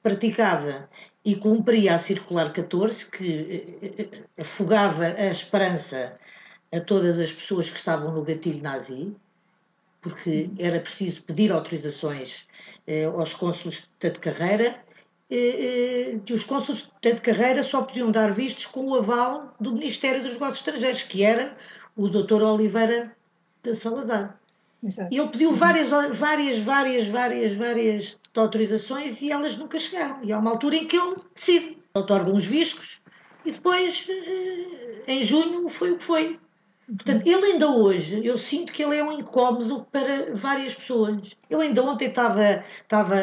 praticava 0.01 0.89
e 1.25 1.35
cumpria 1.35 1.95
a 1.95 1.99
circular 1.99 2.51
14, 2.53 3.09
que 3.09 4.23
afogava 4.37 5.05
a 5.05 5.27
esperança 5.27 6.15
a 6.71 6.79
todas 6.79 7.19
as 7.19 7.31
pessoas 7.31 7.69
que 7.69 7.77
estavam 7.77 8.13
no 8.13 8.23
gatilho 8.23 8.61
nazi, 8.61 9.15
porque 10.01 10.49
era 10.57 10.79
preciso 10.79 11.23
pedir 11.23 11.51
autorizações 11.51 12.47
eh, 12.87 13.05
aos 13.05 13.33
cônsules 13.33 13.89
de 13.99 14.11
carreira, 14.11 14.79
eh, 15.29 16.15
eh, 16.15 16.19
que 16.25 16.33
os 16.33 16.43
cônsules 16.43 16.89
de 17.01 17.13
carreira 17.15 17.63
só 17.63 17.81
podiam 17.81 18.11
dar 18.11 18.33
vistos 18.33 18.65
com 18.65 18.85
o 18.85 18.95
aval 18.95 19.53
do 19.59 19.73
Ministério 19.73 20.21
dos 20.21 20.33
Negócios 20.33 20.59
Estrangeiros, 20.59 21.03
que 21.03 21.23
era 21.23 21.57
o 21.95 22.07
Dr. 22.07 22.41
Oliveira 22.43 23.15
de 23.63 23.73
Salazar. 23.73 24.39
Exato. 24.81 25.13
E 25.13 25.17
ele 25.17 25.27
pediu 25.29 25.51
várias, 25.51 25.89
várias, 25.89 26.59
várias, 26.59 27.07
várias, 27.07 27.53
várias 27.53 28.17
autorizações 28.35 29.21
e 29.21 29.31
elas 29.31 29.57
nunca 29.57 29.77
chegaram. 29.77 30.23
E 30.23 30.31
há 30.31 30.39
uma 30.39 30.51
altura 30.51 30.77
em 30.77 30.87
que 30.87 30.95
ele 30.95 31.17
decide, 31.35 31.77
otorga 31.93 32.31
uns 32.31 32.45
vistos 32.45 33.01
e 33.45 33.51
depois, 33.51 34.07
eh, 34.09 35.03
em 35.07 35.21
junho, 35.23 35.67
foi 35.67 35.91
o 35.91 35.97
que 35.97 36.03
foi. 36.03 36.39
Portanto, 36.89 37.27
ele 37.27 37.45
ainda 37.45 37.69
hoje, 37.69 38.25
eu 38.25 38.37
sinto 38.37 38.73
que 38.73 38.83
ele 38.83 38.97
é 38.97 39.03
um 39.03 39.11
incómodo 39.11 39.85
para 39.91 40.33
várias 40.33 40.73
pessoas. 40.73 41.35
Eu 41.47 41.61
ainda 41.61 41.83
ontem 41.83 42.07
estava, 42.07 42.63
estava 42.81 43.15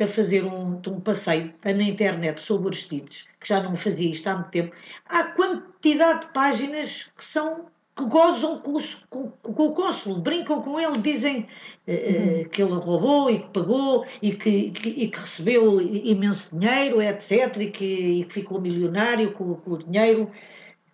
a 0.00 0.06
fazer 0.06 0.44
um, 0.44 0.80
um 0.86 1.00
passeio 1.00 1.52
na 1.64 1.82
internet 1.82 2.40
sobre 2.40 2.68
Aristides, 2.68 3.26
que 3.40 3.48
já 3.48 3.60
não 3.60 3.76
fazia 3.76 4.10
isto 4.10 4.26
há 4.28 4.34
muito 4.34 4.50
tempo. 4.50 4.76
Há 5.06 5.24
quantidade 5.32 6.20
de 6.20 6.32
páginas 6.32 7.10
que 7.16 7.24
são 7.24 7.66
que 7.96 8.04
gozam 8.04 8.60
com, 8.60 8.74
com, 9.10 9.28
com, 9.30 9.66
o 9.66 9.72
cônsul, 9.72 10.20
brincam 10.20 10.62
com 10.62 10.78
ele, 10.78 10.98
dizem 10.98 11.48
uh, 11.88 11.90
uhum. 11.90 12.44
que 12.44 12.62
ele 12.62 12.74
roubou 12.74 13.28
e 13.28 13.40
que 13.40 13.48
pagou 13.48 14.06
e 14.22 14.32
que, 14.32 14.70
que, 14.70 14.88
e 14.90 15.08
que 15.08 15.18
recebeu 15.18 15.80
imenso 15.80 16.56
dinheiro, 16.56 17.02
etc., 17.02 17.56
e 17.56 17.66
que, 17.70 17.84
e 17.84 18.24
que 18.24 18.34
ficou 18.34 18.60
milionário 18.60 19.32
com, 19.32 19.56
com, 19.56 19.72
o 19.72 19.78
dinheiro 19.78 20.30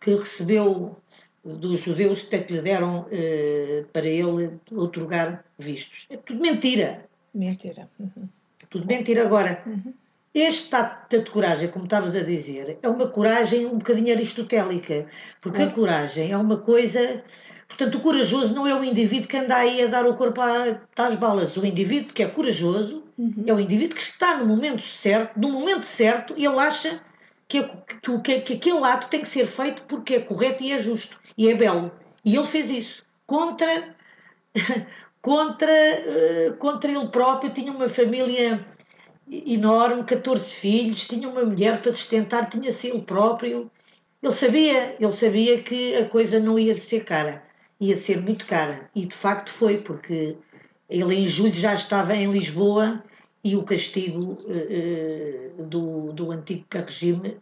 que 0.00 0.14
recebeu 0.14 0.96
dos 1.44 1.80
judeus 1.80 2.22
que 2.22 2.36
lhe 2.36 2.60
deram 2.60 3.00
uh, 3.00 3.84
para 3.92 4.06
ele 4.06 4.58
otorgar 4.72 5.44
vistos. 5.58 6.06
É 6.08 6.16
tudo 6.16 6.40
mentira. 6.40 7.04
Mentira. 7.34 7.88
Uhum. 7.98 8.28
Tudo 8.70 8.86
mentira. 8.86 9.22
Agora, 9.22 9.62
uhum. 9.66 9.92
este 10.32 10.74
ato 10.74 11.22
de 11.22 11.30
coragem, 11.30 11.68
como 11.68 11.84
estavas 11.84 12.16
a 12.16 12.22
dizer, 12.22 12.78
é 12.82 12.88
uma 12.88 13.08
coragem 13.08 13.66
um 13.66 13.78
bocadinho 13.78 14.14
aristotélica, 14.14 15.06
porque 15.42 15.62
é. 15.62 15.64
a 15.66 15.70
coragem 15.70 16.32
é 16.32 16.36
uma 16.36 16.58
coisa. 16.58 17.22
Portanto, 17.68 17.96
o 17.96 18.00
corajoso 18.00 18.54
não 18.54 18.66
é 18.66 18.74
o 18.74 18.84
indivíduo 18.84 19.28
que 19.28 19.36
anda 19.36 19.56
aí 19.56 19.82
a 19.82 19.86
dar 19.86 20.06
o 20.06 20.14
corpo 20.14 20.40
às 20.40 21.14
balas. 21.16 21.56
O 21.56 21.66
indivíduo 21.66 22.12
que 22.14 22.22
é 22.22 22.26
corajoso 22.26 23.02
uhum. 23.18 23.44
é 23.46 23.52
o 23.52 23.60
indivíduo 23.60 23.96
que 23.96 24.02
está 24.02 24.38
no 24.38 24.46
momento 24.46 24.82
certo, 24.82 25.38
no 25.38 25.50
momento 25.50 25.82
certo, 25.82 26.34
e 26.36 26.46
ele 26.46 26.58
acha 26.58 27.00
que, 27.48 27.62
que, 27.62 28.18
que, 28.20 28.40
que 28.40 28.52
aquele 28.54 28.84
ato 28.86 29.08
tem 29.08 29.20
que 29.20 29.28
ser 29.28 29.46
feito 29.46 29.82
porque 29.82 30.14
é 30.14 30.20
correto 30.20 30.64
e 30.64 30.72
é 30.72 30.78
justo 30.78 31.18
e 31.36 31.48
é 31.48 31.54
belo. 31.54 31.92
E 32.24 32.36
ele 32.36 32.46
fez 32.46 32.70
isso 32.70 33.04
contra, 33.26 33.94
contra, 35.20 35.70
eh, 35.70 36.54
contra 36.58 36.90
ele 36.90 37.08
próprio. 37.08 37.52
Tinha 37.52 37.72
uma 37.72 37.88
família 37.88 38.64
enorme, 39.30 40.04
14 40.04 40.50
filhos, 40.52 41.06
tinha 41.06 41.28
uma 41.28 41.44
mulher 41.44 41.80
para 41.80 41.92
sustentar, 41.92 42.48
tinha-se 42.48 42.88
ele 42.88 43.02
próprio. 43.02 43.70
Ele 44.22 44.32
sabia, 44.32 44.96
ele 44.98 45.12
sabia 45.12 45.62
que 45.62 45.96
a 45.96 46.08
coisa 46.08 46.40
não 46.40 46.58
ia 46.58 46.74
ser 46.74 47.04
cara, 47.04 47.42
ia 47.80 47.96
ser 47.96 48.22
muito 48.22 48.46
cara. 48.46 48.88
E 48.94 49.06
de 49.06 49.14
facto 49.14 49.50
foi, 49.50 49.78
porque 49.78 50.36
ele 50.88 51.14
em 51.14 51.26
julho 51.26 51.54
já 51.54 51.74
estava 51.74 52.14
em 52.14 52.30
Lisboa 52.30 53.02
e 53.42 53.54
o 53.56 53.62
castigo 53.62 54.38
uh, 54.44 55.62
do, 55.64 56.12
do 56.12 56.30
antigo 56.30 56.64
regime 56.72 57.36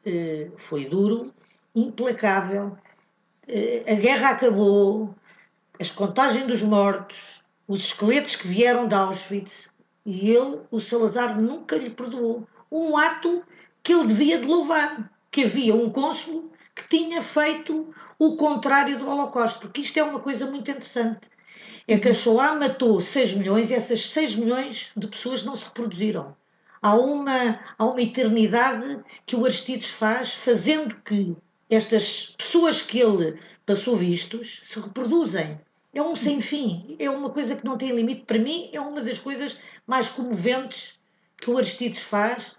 foi 0.57 0.87
duro, 0.87 1.33
implacável. 1.75 2.77
A 3.87 3.95
guerra 3.95 4.31
acabou, 4.31 5.15
as 5.81 5.91
contagens 5.91 6.47
dos 6.47 6.63
mortos, 6.63 7.43
os 7.67 7.85
esqueletos 7.87 8.37
que 8.37 8.47
vieram 8.47 8.87
de 8.87 8.95
Auschwitz, 8.95 9.69
e 10.05 10.31
ele, 10.31 10.63
o 10.71 10.81
Salazar, 10.81 11.41
nunca 11.41 11.77
lhe 11.77 11.91
perdoou. 11.91 12.47
Um 12.71 12.97
ato 12.97 13.43
que 13.83 13.93
ele 13.93 14.07
devia 14.07 14.39
de 14.39 14.47
louvar, 14.47 15.11
que 15.31 15.45
havia 15.45 15.75
um 15.75 15.91
cônsul 15.91 16.51
que 16.75 16.89
tinha 16.89 17.21
feito 17.21 17.93
o 18.19 18.37
contrário 18.37 18.99
do 18.99 19.09
Holocausto, 19.09 19.61
porque 19.61 19.81
isto 19.81 19.99
é 19.99 20.03
uma 20.03 20.21
coisa 20.21 20.47
muito 20.47 20.71
interessante 20.71 21.33
é 21.87 21.99
que 21.99 22.09
a 22.09 22.15
Shoah 22.15 22.55
matou 22.55 23.01
6 23.01 23.35
milhões 23.35 23.71
e 23.71 23.75
essas 23.75 24.01
6 24.11 24.37
milhões 24.37 24.93
de 24.97 25.09
pessoas 25.09 25.45
não 25.45 25.57
se 25.57 25.65
reproduziram. 25.65 26.37
Há 26.81 26.95
uma, 26.95 27.61
há 27.79 27.85
uma 27.85 28.01
eternidade 28.01 29.01
que 29.27 29.37
o 29.37 29.45
Aristides 29.45 29.91
faz, 29.91 30.35
fazendo 30.35 30.97
que 31.05 31.37
estas 31.75 32.35
pessoas 32.37 32.83
que 32.83 33.01
ele 33.01 33.39
passou 33.65 33.97
vistos 33.97 34.61
se 34.63 34.81
reproduzem. 34.81 35.59
É 35.95 36.03
um 36.03 36.17
sem 36.17 36.41
fim, 36.41 36.97
é 36.99 37.11
uma 37.11 37.31
coisa 37.31 37.55
que 37.55 37.65
não 37.65 37.77
tem 37.77 37.91
limite. 37.91 38.23
Para 38.23 38.39
mim, 38.39 38.71
é 38.73 38.81
uma 38.81 39.03
das 39.03 39.19
coisas 39.19 39.59
mais 39.87 40.09
comoventes 40.09 40.99
que 41.37 41.51
o 41.51 41.59
Aristides 41.59 42.01
faz. 42.01 42.57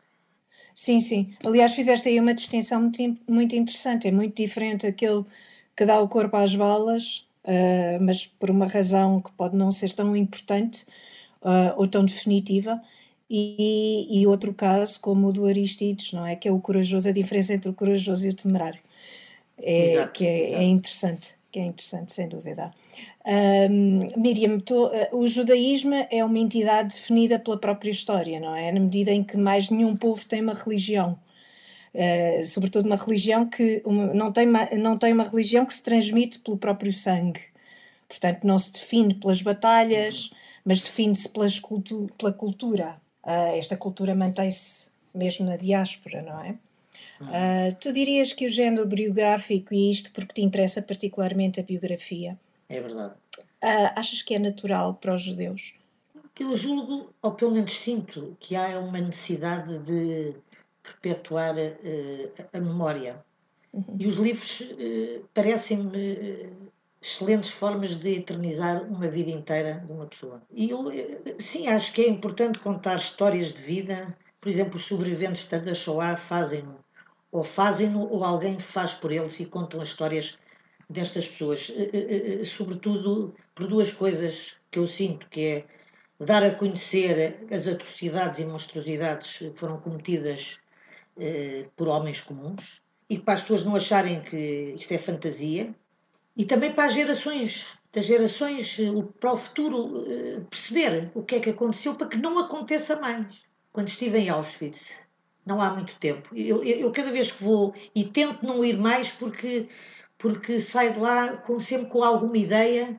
Sim, 0.76 1.00
sim. 1.00 1.34
Aliás, 1.44 1.74
fizeste 1.74 2.10
aí 2.10 2.20
uma 2.20 2.34
distinção 2.34 2.82
muito, 2.82 3.18
muito 3.28 3.56
interessante. 3.56 4.08
É 4.08 4.12
muito 4.12 4.36
diferente 4.36 4.86
aquele 4.86 5.26
que 5.76 5.86
dá 5.86 6.00
o 6.00 6.08
corpo 6.08 6.38
às 6.38 6.56
balas 6.56 7.26
uh, 7.44 8.02
mas 8.02 8.26
por 8.26 8.50
uma 8.50 8.66
razão 8.66 9.22
que 9.22 9.32
pode 9.34 9.56
não 9.56 9.72
ser 9.72 9.94
tão 9.94 10.16
importante 10.16 10.86
uh, 11.42 11.74
ou 11.78 11.88
tão 11.88 12.06
definitiva. 12.06 12.82
E, 13.30 14.22
e, 14.22 14.28
outro 14.28 14.54
caso, 14.54 15.00
como 15.00 15.28
o 15.28 15.34
do 15.34 15.46
Aristides, 15.46 16.12
não 16.14 16.26
é? 16.26 16.36
Que 16.36 16.48
é 16.48 16.52
o 16.52 16.60
corajoso, 16.60 17.10
a 17.10 17.12
diferença 17.12 17.54
entre 17.54 17.70
o 17.70 17.74
corajoso 17.74 18.28
e 18.28 18.30
o 18.30 18.34
temerário. 18.34 18.80
É, 19.62 19.92
exato, 19.92 20.12
que 20.14 20.26
é, 20.26 20.54
é 20.54 20.64
interessante, 20.64 21.36
que 21.52 21.60
é 21.60 21.66
interessante, 21.66 22.12
sem 22.12 22.28
dúvida. 22.28 22.72
Um, 23.26 24.20
Miriam, 24.20 24.60
tô, 24.60 24.88
uh, 24.88 25.08
o 25.14 25.28
judaísmo 25.28 25.94
é 26.10 26.24
uma 26.24 26.40
entidade 26.40 26.96
definida 26.96 27.40
pela 27.40 27.58
própria 27.58 27.92
história, 27.92 28.40
não 28.40 28.56
é? 28.56 28.72
Na 28.72 28.80
medida 28.80 29.12
em 29.12 29.24
que 29.24 29.38
mais 29.38 29.70
nenhum 29.70 29.96
povo 29.96 30.26
tem 30.26 30.42
uma 30.42 30.54
religião. 30.54 31.18
Uh, 31.94 32.44
sobretudo 32.44 32.88
uma 32.88 32.96
religião 32.96 33.48
que 33.48 33.82
uma, 33.86 34.14
não, 34.14 34.32
tem 34.32 34.48
uma, 34.48 34.66
não 34.72 34.98
tem 34.98 35.14
uma 35.14 35.24
religião 35.24 35.66
que 35.66 35.74
se 35.74 35.84
transmite 35.84 36.40
pelo 36.40 36.58
próprio 36.58 36.92
sangue. 36.92 37.42
Portanto, 38.08 38.44
não 38.44 38.60
se 38.60 38.74
define 38.74 39.14
pelas 39.14 39.42
batalhas, 39.42 40.32
mas 40.66 40.82
define-se 40.82 41.30
cultu 41.62 42.10
pela 42.18 42.34
cultura. 42.34 43.02
Uh, 43.24 43.58
esta 43.58 43.78
cultura 43.78 44.14
mantém-se 44.14 44.90
mesmo 45.14 45.46
na 45.46 45.56
diáspora, 45.56 46.22
não 46.22 46.44
é? 46.44 46.56
Uh, 47.30 47.76
tu 47.80 47.94
dirias 47.94 48.34
que 48.34 48.46
o 48.46 48.50
género 48.50 48.86
biográfico, 48.86 49.74
e 49.74 49.92
isto 49.92 50.12
porque 50.12 50.34
te 50.34 50.42
interessa 50.42 50.82
particularmente 50.82 51.60
a 51.60 51.64
biografia, 51.64 52.38
é 52.70 52.82
verdade. 52.82 53.14
achas 53.96 54.22
que 54.22 54.34
é 54.34 54.40
natural 54.40 54.96
para 54.96 55.14
os 55.14 55.22
judeus? 55.22 55.74
Eu 56.40 56.56
julgo, 56.56 57.14
ou 57.22 57.32
pelo 57.32 57.52
menos 57.52 57.74
sinto, 57.74 58.36
que 58.40 58.56
há 58.56 58.80
uma 58.80 59.00
necessidade 59.00 59.78
de 59.80 60.36
perpetuar 60.82 61.56
uh, 61.56 62.48
a 62.52 62.60
memória. 62.60 63.24
Uhum. 63.72 63.96
E 64.00 64.08
os 64.08 64.16
livros 64.16 64.62
uh, 64.62 65.24
parecem-me 65.34 66.12
eh, 66.12 66.50
excelentes 67.02 67.52
formas 67.52 67.96
de 67.98 68.18
eternizar 68.18 68.84
uma 68.84 69.08
vida 69.08 69.32
inteira 69.32 69.84
de 69.86 69.92
uma 69.92 70.06
pessoa. 70.06 70.42
E 70.52 70.70
eu, 70.70 70.92
sim, 71.40 71.68
acho 71.68 71.94
que 71.94 72.02
é 72.02 72.10
importante 72.10 72.60
contar 72.60 72.98
histórias 72.98 73.54
de 73.54 73.62
vida. 73.62 74.16
Por 74.42 74.50
exemplo, 74.50 74.76
os 74.76 74.86
sobreviventes 74.86 75.46
da 75.46 75.74
Shoah 75.74 76.18
fazem-no, 76.18 76.78
ou 77.34 77.44
fazem-no, 77.44 78.08
ou 78.10 78.24
alguém 78.24 78.58
faz 78.60 78.94
por 78.94 79.12
eles 79.12 79.40
e 79.40 79.46
contam 79.46 79.82
as 79.82 79.90
histórias 79.90 80.38
destas 80.90 81.28
pessoas. 81.28 81.72
Sobretudo 82.46 83.36
por 83.56 83.68
duas 83.68 83.92
coisas 83.92 84.56
que 84.72 84.80
eu 84.80 84.88
sinto, 84.88 85.28
que 85.30 85.42
é 85.42 85.66
dar 86.20 86.44
a 86.44 86.56
conhecer 86.56 87.46
as 87.52 87.68
atrocidades 87.68 88.40
e 88.40 88.46
monstruosidades 88.46 89.38
que 89.38 89.52
foram 89.56 89.80
cometidas 89.80 90.60
eh, 91.18 91.66
por 91.76 91.88
homens 91.88 92.22
comuns 92.22 92.82
e 93.10 93.20
para 93.20 93.36
as 93.36 93.42
pessoas 93.42 93.66
não 93.66 93.76
acharem 93.76 94.22
que 94.22 94.74
isto 94.78 94.92
é 94.94 94.98
fantasia 94.98 95.76
e 96.36 96.46
também 96.46 96.74
para 96.74 96.86
as 96.86 96.94
gerações, 96.94 97.78
das 97.92 98.06
gerações 98.06 98.80
eh, 98.80 98.86
para 99.20 99.34
o 99.34 99.38
futuro 99.38 100.06
eh, 100.08 100.40
perceber 100.50 101.12
o 101.14 101.24
que 101.24 101.36
é 101.36 101.40
que 101.40 101.50
aconteceu 101.50 101.96
para 101.96 102.08
que 102.08 102.18
não 102.18 102.40
aconteça 102.40 103.00
mais. 103.00 103.44
Quando 103.72 103.90
estive 103.90 104.18
em 104.20 104.30
Auschwitz, 104.30 105.06
não 105.46 105.62
há 105.62 105.72
muito 105.72 105.96
tempo, 105.96 106.30
eu, 106.36 106.64
eu, 106.64 106.80
eu 106.80 106.92
cada 106.92 107.12
vez 107.12 107.32
que 107.32 107.44
vou 107.44 107.74
e 107.94 108.06
tento 108.06 108.46
não 108.46 108.64
ir 108.64 108.78
mais 108.78 109.12
porque 109.12 109.68
porque 110.18 110.60
saio 110.60 110.94
de 110.94 111.00
lá 111.00 111.36
com, 111.38 111.60
sempre 111.60 111.88
com 111.88 112.02
alguma 112.02 112.38
ideia 112.38 112.98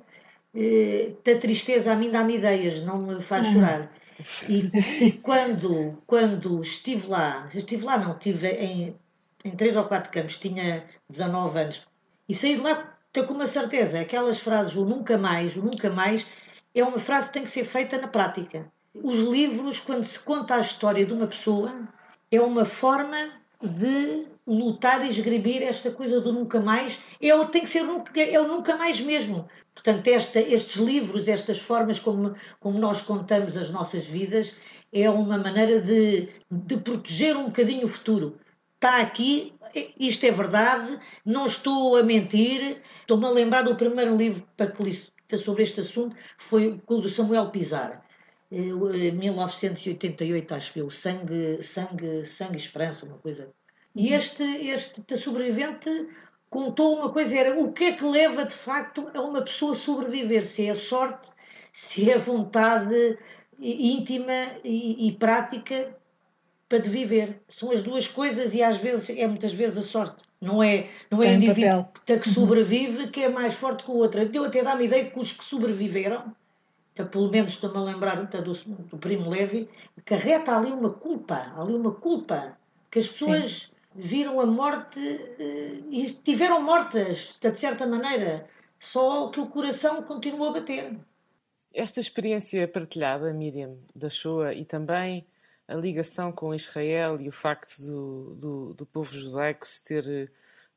eh, 0.54 1.12
da 1.24 1.38
tristeza 1.38 1.92
a 1.92 1.96
mim 1.96 2.10
dá-me 2.10 2.36
ideias, 2.36 2.82
não 2.82 2.98
me 2.98 3.20
faz 3.20 3.46
uhum. 3.46 3.54
chorar. 3.54 3.92
E, 4.46 4.70
e, 5.06 5.12
quando, 5.12 6.02
quando 6.06 6.60
estive 6.60 7.06
lá, 7.06 7.48
estive 7.54 7.84
lá 7.84 7.96
não, 7.96 8.12
estive 8.12 8.48
em, 8.48 8.94
em 9.42 9.50
três 9.52 9.74
ou 9.74 9.84
quatro 9.84 10.10
campos, 10.10 10.36
tinha 10.36 10.84
19 11.08 11.58
anos, 11.58 11.86
e 12.28 12.34
saí 12.34 12.56
de 12.56 12.60
lá 12.60 12.94
com 13.26 13.34
uma 13.34 13.46
certeza, 13.46 14.00
aquelas 14.00 14.40
frases, 14.40 14.74
o 14.76 14.84
nunca 14.84 15.16
mais, 15.16 15.56
o 15.56 15.62
nunca 15.62 15.88
mais, 15.88 16.26
é 16.74 16.82
uma 16.82 16.98
frase 16.98 17.28
que 17.28 17.34
tem 17.34 17.44
que 17.44 17.50
ser 17.50 17.64
feita 17.64 17.96
na 17.96 18.08
prática. 18.08 18.70
Os 18.92 19.20
livros, 19.20 19.78
quando 19.78 20.02
se 20.02 20.18
conta 20.18 20.56
a 20.56 20.60
história 20.60 21.06
de 21.06 21.12
uma 21.12 21.26
pessoa, 21.26 21.88
é 22.34 22.40
uma 22.40 22.64
forma 22.64 23.16
de 23.62 24.26
lutar 24.46 25.04
e 25.04 25.08
esgrimir 25.08 25.62
esta 25.62 25.90
coisa 25.90 26.20
do 26.20 26.32
nunca 26.32 26.60
mais. 26.60 27.00
É, 27.20 27.44
tem 27.46 27.62
que 27.62 27.68
ser 27.68 27.84
é 28.16 28.40
o 28.40 28.48
nunca 28.48 28.76
mais 28.76 29.00
mesmo. 29.00 29.48
Portanto, 29.74 30.06
esta, 30.08 30.40
estes 30.40 30.76
livros, 30.76 31.28
estas 31.28 31.58
formas 31.58 31.98
como, 31.98 32.34
como 32.60 32.78
nós 32.78 33.00
contamos 33.00 33.56
as 33.56 33.70
nossas 33.70 34.06
vidas, 34.06 34.56
é 34.92 35.08
uma 35.10 35.38
maneira 35.38 35.80
de, 35.80 36.28
de 36.50 36.76
proteger 36.76 37.36
um 37.36 37.46
bocadinho 37.46 37.86
o 37.86 37.88
futuro. 37.88 38.38
Está 38.74 39.00
aqui, 39.00 39.54
isto 39.98 40.24
é 40.26 40.30
verdade, 40.30 40.98
não 41.24 41.46
estou 41.46 41.96
a 41.96 42.02
mentir. 42.02 42.82
Estou-me 43.00 43.26
a 43.26 43.30
lembrar 43.30 43.62
do 43.62 43.74
primeiro 43.74 44.16
livro 44.16 44.46
para 44.56 44.70
que 44.70 44.76
sobre 45.36 45.62
este 45.62 45.80
assunto, 45.80 46.14
foi 46.38 46.80
o 46.86 47.00
do 47.00 47.08
Samuel 47.08 47.50
Pizarro. 47.50 48.03
1988, 48.54 50.54
acho 50.54 50.78
eu, 50.78 50.90
Sangue, 50.90 51.62
Sangue, 51.62 52.24
Sangue 52.24 52.56
Esperança, 52.56 53.06
uma 53.06 53.18
coisa. 53.18 53.48
E 53.94 54.12
este, 54.12 54.42
este 54.42 55.16
sobrevivente 55.16 56.08
contou 56.50 56.96
uma 56.96 57.10
coisa, 57.10 57.36
era 57.36 57.58
o 57.58 57.72
que 57.72 57.84
é 57.84 57.92
que 57.92 58.04
leva 58.04 58.44
de 58.44 58.54
facto 58.54 59.10
a 59.14 59.20
uma 59.20 59.42
pessoa 59.42 59.72
a 59.72 59.76
sobreviver, 59.76 60.44
se 60.44 60.66
é 60.66 60.70
a 60.70 60.74
sorte, 60.74 61.30
se 61.72 62.10
é 62.10 62.14
a 62.14 62.18
vontade 62.18 63.18
íntima 63.60 64.58
e, 64.64 65.08
e 65.08 65.12
prática 65.12 65.96
para 66.68 66.78
de 66.78 66.88
viver. 66.88 67.40
São 67.48 67.70
as 67.70 67.82
duas 67.82 68.08
coisas 68.08 68.54
e 68.54 68.62
às 68.62 68.78
vezes 68.78 69.10
é 69.10 69.26
muitas 69.26 69.52
vezes 69.52 69.78
a 69.78 69.82
sorte. 69.82 70.24
Não 70.40 70.62
é, 70.62 70.88
não 71.10 71.22
é 71.22 71.28
o 71.28 71.34
indivíduo 71.34 71.88
que, 72.04 72.18
que 72.18 72.28
sobrevive 72.28 73.08
que 73.08 73.22
é 73.22 73.28
mais 73.28 73.54
forte 73.54 73.84
que 73.84 73.90
o 73.90 73.94
outro. 73.94 74.28
Eu 74.32 74.44
até 74.44 74.62
dá-me 74.62 74.84
ideia 74.84 75.10
que 75.10 75.18
os 75.18 75.32
que 75.32 75.44
sobreviveram, 75.44 76.34
então, 76.94 77.08
pelo 77.08 77.28
menos 77.28 77.52
estou-me 77.52 77.76
a 77.76 77.80
lembrar 77.80 78.24
do, 78.24 78.52
do 78.52 78.98
Primo 78.98 79.28
Levi, 79.28 79.68
carreta 80.04 80.56
ali 80.56 80.70
uma 80.70 80.90
culpa, 80.90 81.52
ali 81.56 81.74
uma 81.74 81.92
culpa, 81.92 82.56
que 82.88 83.00
as 83.00 83.08
pessoas 83.08 83.52
Sim. 83.52 83.70
viram 83.96 84.40
a 84.40 84.46
morte 84.46 85.00
eh, 85.00 85.80
e 85.90 86.12
tiveram 86.12 86.62
mortas, 86.62 87.36
de 87.40 87.52
certa 87.52 87.84
maneira, 87.84 88.48
só 88.78 89.28
que 89.30 89.40
o 89.40 89.48
coração 89.48 90.04
continuou 90.04 90.50
a 90.50 90.52
bater. 90.52 90.96
Esta 91.74 91.98
experiência 91.98 92.68
partilhada, 92.68 93.32
Miriam, 93.32 93.76
da 93.92 94.08
Shoah 94.08 94.54
e 94.54 94.64
também 94.64 95.26
a 95.66 95.74
ligação 95.74 96.30
com 96.30 96.54
Israel 96.54 97.16
e 97.20 97.28
o 97.28 97.32
facto 97.32 97.76
do, 97.80 98.34
do, 98.36 98.74
do 98.74 98.86
povo 98.86 99.12
judaico 99.12 99.66
se 99.66 99.82
ter 99.82 100.30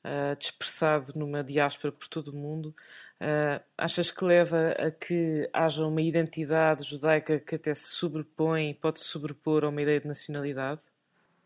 uh, 0.05 0.35
dispersado 0.37 1.13
numa 1.15 1.43
diáspora 1.43 1.91
por 1.91 2.07
todo 2.07 2.29
o 2.29 2.35
mundo, 2.35 2.75
uh, 3.21 3.63
achas 3.77 4.11
que 4.11 4.23
leva 4.23 4.71
a 4.71 4.91
que 4.91 5.49
haja 5.53 5.85
uma 5.85 6.01
identidade 6.01 6.83
judaica 6.83 7.39
que 7.39 7.55
até 7.55 7.73
se 7.73 7.89
sobrepõe, 7.89 8.73
pode 8.73 8.99
se 8.99 9.05
sobrepor 9.05 9.63
a 9.63 9.69
uma 9.69 9.81
ideia 9.81 9.99
de 9.99 10.07
nacionalidade? 10.07 10.81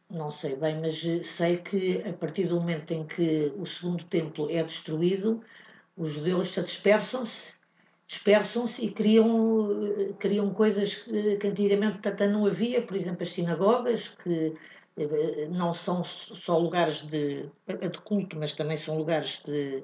Não 0.10 0.30
sei 0.30 0.56
bem, 0.56 0.80
mas 0.80 1.02
sei 1.26 1.58
que 1.58 2.04
a 2.08 2.14
partir 2.14 2.48
do 2.48 2.56
momento 2.60 2.92
em 2.92 3.06
que 3.06 3.54
o 3.58 3.66
segundo 3.66 4.04
templo 4.04 4.50
é 4.52 4.62
destruído, 4.62 5.42
os 5.96 6.10
judeus 6.10 6.50
se 6.50 6.62
dispersam-se 6.62 7.54
dispersam-se 8.12 8.86
e 8.86 8.92
criam, 8.92 9.70
criam 10.20 10.54
coisas 10.54 11.02
que 11.40 11.48
antigamente 11.48 12.06
até 12.06 12.28
não 12.28 12.46
havia, 12.46 12.82
por 12.82 12.98
exemplo, 12.98 13.24
as 13.24 13.30
sinagogas, 13.30 14.10
que 14.10 14.48
eh, 14.48 14.54
não 15.50 15.74
são 15.74 16.04
só 16.04 16.58
lugares 16.58 17.02
de, 17.02 17.50
de 17.68 18.00
culto, 18.04 18.38
mas 18.38 18.54
também 18.54 18.78
são 18.78 18.98
lugares 18.98 19.42
de, 19.46 19.84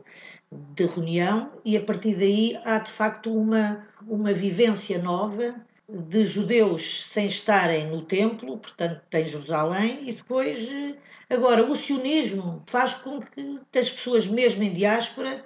de 0.52 0.86
reunião, 0.86 1.52
e 1.64 1.78
a 1.78 1.82
partir 1.82 2.16
daí 2.16 2.60
há 2.66 2.80
de 2.80 2.92
facto 2.92 3.34
uma, 3.34 3.88
uma 4.08 4.34
vivência 4.34 5.00
nova 5.00 5.56
de 5.90 6.26
judeus 6.26 7.06
sem 7.06 7.28
estarem 7.28 7.88
no 7.88 8.02
templo, 8.02 8.58
portanto 8.58 9.02
tem 9.10 9.26
Jerusalém, 9.26 10.02
e 10.10 10.14
depois, 10.14 10.70
eh, 10.70 10.96
agora, 11.30 11.66
o 11.66 11.78
sionismo 11.78 12.62
faz 12.68 12.96
com 12.96 13.22
que 13.22 13.60
as 13.80 13.90
pessoas 13.90 14.28
mesmo 14.28 14.64
em 14.64 14.74
diáspora 14.74 15.44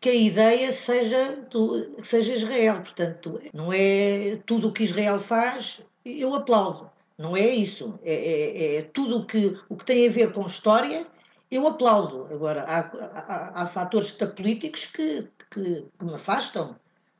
que 0.00 0.08
a 0.10 0.14
ideia 0.14 0.72
seja, 0.72 1.36
do, 1.50 2.02
seja 2.02 2.34
Israel. 2.34 2.82
Portanto, 2.82 3.40
não 3.54 3.72
é 3.72 4.38
tudo 4.44 4.68
o 4.68 4.72
que 4.72 4.84
Israel 4.84 5.20
faz, 5.20 5.80
eu 6.04 6.34
aplaudo. 6.34 6.90
Não 7.18 7.36
é 7.36 7.46
isso. 7.46 7.98
É, 8.02 8.14
é, 8.14 8.76
é 8.76 8.82
tudo 8.82 9.18
o 9.18 9.26
que, 9.26 9.58
o 9.68 9.76
que 9.76 9.84
tem 9.84 10.06
a 10.06 10.10
ver 10.10 10.32
com 10.32 10.46
história, 10.46 11.06
eu 11.50 11.66
aplaudo. 11.66 12.26
Agora, 12.32 12.62
há, 12.62 12.80
há, 12.80 13.62
há 13.62 13.66
fatores 13.66 14.10
políticos 14.12 14.86
que, 14.86 15.28
que, 15.50 15.84
que, 15.98 16.04
me 16.04 16.14
afastam. 16.14 16.76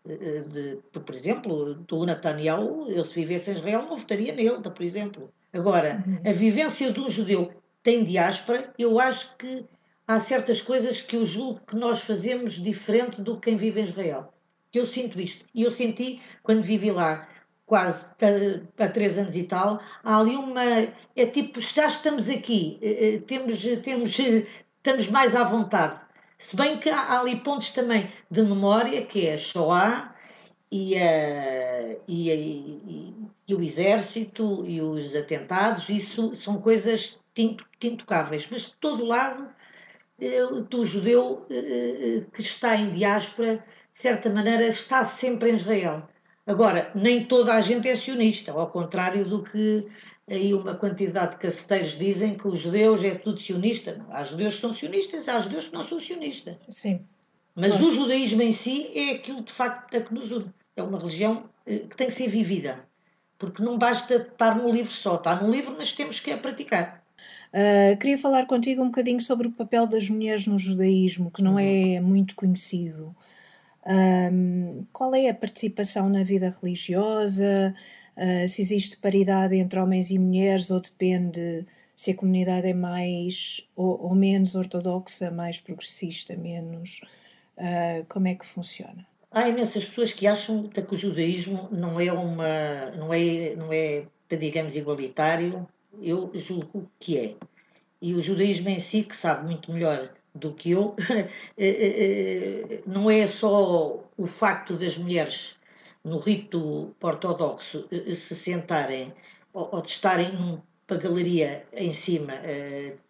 Eh, 0.06 0.40
de, 0.40 0.78
por 1.00 1.14
exemplo, 1.14 1.74
do 1.74 2.04
Netanyahu, 2.04 2.90
eu 2.90 3.04
se 3.04 3.14
vivesse 3.14 3.50
em 3.50 3.54
Israel 3.54 3.82
não 3.82 3.96
votaria 3.96 4.34
nele, 4.34 4.60
por 4.62 4.82
exemplo. 4.82 5.32
Agora, 5.52 6.02
uhum. 6.06 6.30
a 6.30 6.32
vivência 6.32 6.92
de 6.92 7.00
um 7.00 7.08
judeu 7.08 7.52
tem 7.82 8.02
diáspora, 8.02 8.74
eu 8.78 8.98
acho 8.98 9.36
que 9.36 9.64
há 10.06 10.18
certas 10.18 10.60
coisas 10.60 11.00
que 11.00 11.16
eu 11.16 11.24
julgo 11.24 11.60
que 11.66 11.76
nós 11.76 12.00
fazemos 12.00 12.54
diferente 12.54 13.22
do 13.22 13.36
que 13.36 13.50
quem 13.50 13.56
vive 13.56 13.80
em 13.80 13.84
Israel. 13.84 14.34
Eu 14.72 14.86
sinto 14.86 15.20
isto. 15.20 15.44
E 15.54 15.62
eu 15.62 15.70
senti 15.70 16.20
quando 16.42 16.62
vivi 16.62 16.90
lá, 16.90 17.28
quase 17.66 18.06
há 18.78 18.88
três 18.88 19.18
anos 19.18 19.36
e 19.36 19.44
tal, 19.44 19.80
há 20.02 20.18
ali 20.18 20.36
uma. 20.36 20.62
É 21.16 21.26
tipo, 21.26 21.60
já 21.60 21.86
estamos 21.86 22.28
aqui, 22.28 22.78
eh, 22.82 23.14
eh, 23.14 23.18
temos, 23.20 23.62
temos, 23.82 24.18
estamos 24.18 25.08
mais 25.08 25.34
à 25.34 25.44
vontade. 25.44 26.00
Se 26.38 26.56
bem 26.56 26.78
que 26.78 26.90
há 26.90 27.20
ali 27.20 27.36
pontos 27.40 27.70
também 27.70 28.10
de 28.30 28.42
memória, 28.42 29.04
que 29.06 29.26
é 29.26 29.34
a 29.34 29.36
Shoah 29.36 30.14
e, 30.70 30.96
a, 30.98 31.96
e, 32.08 32.30
a, 32.30 32.34
e, 32.34 33.14
e 33.48 33.54
o 33.54 33.62
exército 33.62 34.64
e 34.66 34.80
os 34.80 35.14
atentados, 35.16 35.88
isso 35.88 36.34
são 36.34 36.60
coisas 36.60 37.18
intocáveis. 37.82 38.48
Mas 38.50 38.62
de 38.66 38.74
todo 38.74 39.04
lado 39.04 39.48
do 40.70 40.84
judeu 40.84 41.46
eh, 41.50 41.56
eh, 41.56 42.24
que 42.32 42.40
está 42.40 42.76
em 42.76 42.90
diáspora, 42.90 43.56
de 43.92 43.98
certa 43.98 44.30
maneira, 44.30 44.66
está 44.66 45.04
sempre 45.04 45.50
em 45.50 45.54
Israel. 45.54 46.08
Agora, 46.46 46.90
nem 46.94 47.24
toda 47.24 47.54
a 47.54 47.60
gente 47.60 47.88
é 47.88 47.96
sionista, 47.96 48.52
ao 48.52 48.70
contrário 48.70 49.24
do 49.26 49.42
que 49.42 49.86
aí 50.28 50.52
uma 50.52 50.74
quantidade 50.74 51.32
de 51.32 51.38
caceteiros 51.38 51.98
dizem 51.98 52.36
que 52.36 52.46
os 52.46 52.58
judeus 52.58 53.02
é 53.02 53.14
tudo 53.14 53.40
sionista. 53.40 53.96
Não, 53.96 54.14
há 54.14 54.22
judeus 54.24 54.56
que 54.56 54.60
são 54.60 54.74
sionistas, 54.74 55.28
há 55.28 55.40
judeus 55.40 55.68
que 55.68 55.74
não 55.74 55.86
são 55.86 56.00
sionistas. 56.00 56.56
Sim. 56.70 57.00
Mas 57.54 57.72
claro. 57.72 57.86
o 57.86 57.90
judaísmo 57.90 58.42
em 58.42 58.52
si 58.52 58.90
é 58.94 59.12
aquilo 59.12 59.42
de 59.42 59.52
facto 59.52 60.00
que 60.02 60.12
nos 60.12 60.30
une. 60.30 60.52
É 60.76 60.82
uma 60.82 60.98
religião 60.98 61.44
eh, 61.66 61.80
que 61.88 61.96
tem 61.96 62.08
que 62.08 62.14
ser 62.14 62.28
vivida. 62.28 62.84
Porque 63.38 63.62
não 63.62 63.78
basta 63.78 64.16
estar 64.16 64.56
no 64.56 64.70
livro 64.70 64.92
só. 64.92 65.16
Está 65.16 65.40
no 65.40 65.50
livro, 65.50 65.74
mas 65.78 65.92
temos 65.92 66.20
que 66.20 66.32
a 66.32 66.38
praticar. 66.38 67.04
Uh, 67.52 67.96
queria 67.98 68.18
falar 68.18 68.46
contigo 68.46 68.82
um 68.82 68.86
bocadinho 68.86 69.20
sobre 69.20 69.46
o 69.46 69.52
papel 69.52 69.86
das 69.86 70.10
mulheres 70.10 70.44
no 70.44 70.58
judaísmo, 70.58 71.30
que 71.30 71.40
não 71.40 71.52
uhum. 71.52 71.96
é 71.96 72.00
muito 72.00 72.34
conhecido. 72.34 73.14
Um, 73.86 74.84
qual 74.92 75.14
é 75.14 75.28
a 75.28 75.34
participação 75.34 76.08
na 76.08 76.22
vida 76.22 76.56
religiosa? 76.60 77.74
Uh, 78.16 78.46
se 78.48 78.62
existe 78.62 78.96
paridade 78.96 79.56
entre 79.56 79.78
homens 79.78 80.10
e 80.10 80.18
mulheres 80.18 80.70
ou 80.70 80.80
depende 80.80 81.66
se 81.94 82.12
a 82.12 82.16
comunidade 82.16 82.68
é 82.68 82.74
mais 82.74 83.60
ou, 83.76 84.00
ou 84.00 84.14
menos 84.14 84.54
ortodoxa, 84.54 85.30
mais 85.30 85.58
progressista, 85.60 86.36
menos? 86.36 87.00
Uh, 87.58 88.04
como 88.08 88.28
é 88.28 88.34
que 88.34 88.46
funciona? 88.46 89.06
Há 89.30 89.48
imensas 89.48 89.84
pessoas 89.84 90.12
que 90.12 90.26
acham 90.26 90.68
que 90.68 90.94
o 90.94 90.96
judaísmo 90.96 91.68
não 91.70 91.98
é 92.00 92.12
uma, 92.12 92.90
não 92.96 93.12
é, 93.12 93.56
não 93.56 93.72
é, 93.72 94.04
digamos, 94.30 94.76
igualitário 94.76 95.66
eu 96.02 96.30
julgo 96.34 96.90
que 96.98 97.18
é. 97.18 97.34
E 98.00 98.14
o 98.14 98.20
judaísmo 98.20 98.68
em 98.68 98.78
si, 98.78 99.02
que 99.02 99.16
sabe 99.16 99.46
muito 99.46 99.72
melhor 99.72 100.12
do 100.34 100.52
que 100.52 100.72
eu, 100.72 100.96
eh, 101.10 101.28
eh, 101.58 102.64
eh, 102.70 102.80
não 102.86 103.10
é 103.10 103.26
só 103.26 104.00
o 104.16 104.26
facto 104.26 104.76
das 104.76 104.98
mulheres 104.98 105.56
no 106.04 106.18
rito 106.18 106.94
ortodoxo 107.00 107.86
se 107.90 108.34
sentarem 108.34 109.12
ou 109.52 109.80
de 109.80 109.90
estarem 109.90 110.32
numa 110.32 111.00
galeria 111.00 111.64
em 111.72 111.92
cima 111.94 112.34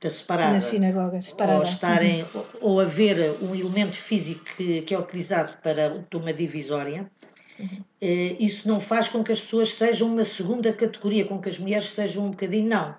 da 0.01 0.11
separada, 0.11 0.53
na 0.53 0.61
sinagoga 0.61 1.21
separada, 1.21 1.59
ou 1.59 1.65
estarem 1.65 2.23
uhum. 2.23 2.45
ou 2.61 2.81
haver 2.81 3.43
um 3.43 3.55
elemento 3.55 3.97
físico 3.97 4.45
que, 4.57 4.83
que 4.83 4.95
é 4.95 4.99
utilizado 4.99 5.57
para 5.63 6.05
uma 6.15 6.33
divisória, 6.33 7.11
Uhum. 7.57 7.85
Isso 8.01 8.67
não 8.67 8.81
faz 8.81 9.09
com 9.09 9.23
que 9.23 9.31
as 9.31 9.41
pessoas 9.41 9.75
sejam 9.75 10.09
uma 10.09 10.25
segunda 10.25 10.73
categoria, 10.73 11.25
com 11.25 11.41
que 11.41 11.49
as 11.49 11.57
mulheres 11.57 11.89
sejam 11.91 12.27
um 12.27 12.31
bocadinho. 12.31 12.69
Não. 12.69 12.97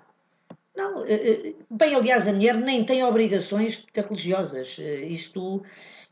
Não. 0.76 1.04
Eh, 1.04 1.14
eh, 1.14 1.54
bem, 1.70 1.94
aliás, 1.94 2.28
a 2.28 2.32
mulher 2.32 2.54
nem 2.54 2.84
tem 2.84 3.02
obrigações 3.02 3.86
religiosas. 3.94 4.78
Isto 4.78 5.62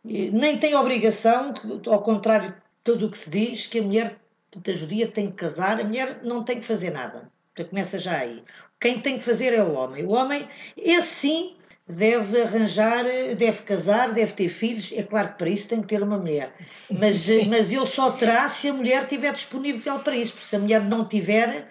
nem 0.05 0.59
tem 0.59 0.74
obrigação, 0.74 1.53
ao 1.87 2.03
contrário 2.03 2.50
de 2.50 2.57
tudo 2.83 3.07
o 3.07 3.11
que 3.11 3.18
se 3.18 3.31
diz, 3.31 3.66
que 3.66 3.79
a 3.79 3.83
mulher 3.83 4.18
da 4.57 4.72
judia 4.72 5.07
tem 5.09 5.31
que 5.31 5.37
casar, 5.37 5.81
a 5.81 5.85
mulher 5.85 6.20
não 6.22 6.44
tem 6.44 6.61
que 6.61 6.66
fazer 6.66 6.90
nada. 6.90 7.31
Então 7.53 7.66
começa 7.66 7.98
já 7.98 8.18
aí. 8.18 8.42
Quem 8.81 8.98
tem 9.00 9.18
que 9.18 9.24
fazer 9.24 9.53
é 9.55 9.62
o 9.62 9.72
homem. 9.74 10.05
O 10.05 10.11
homem, 10.11 10.48
esse 10.77 11.07
sim, 11.07 11.57
deve 11.87 12.42
arranjar, 12.42 13.05
deve 13.37 13.62
casar, 13.62 14.12
deve 14.12 14.33
ter 14.33 14.48
filhos. 14.48 14.92
É 14.92 15.03
claro 15.03 15.33
que 15.33 15.38
para 15.38 15.48
isso 15.48 15.68
tem 15.68 15.81
que 15.81 15.88
ter 15.88 16.03
uma 16.03 16.18
mulher. 16.18 16.55
Mas, 16.90 17.27
mas 17.48 17.72
ele 17.72 17.87
só 17.87 18.11
terá 18.12 18.48
se 18.48 18.68
a 18.68 18.72
mulher 18.72 19.03
estiver 19.03 19.33
disponível 19.33 19.98
para 20.00 20.16
isso. 20.16 20.33
Porque 20.33 20.46
se 20.46 20.57
a 20.57 20.59
mulher 20.59 20.83
não 20.85 21.07
tiver, 21.07 21.68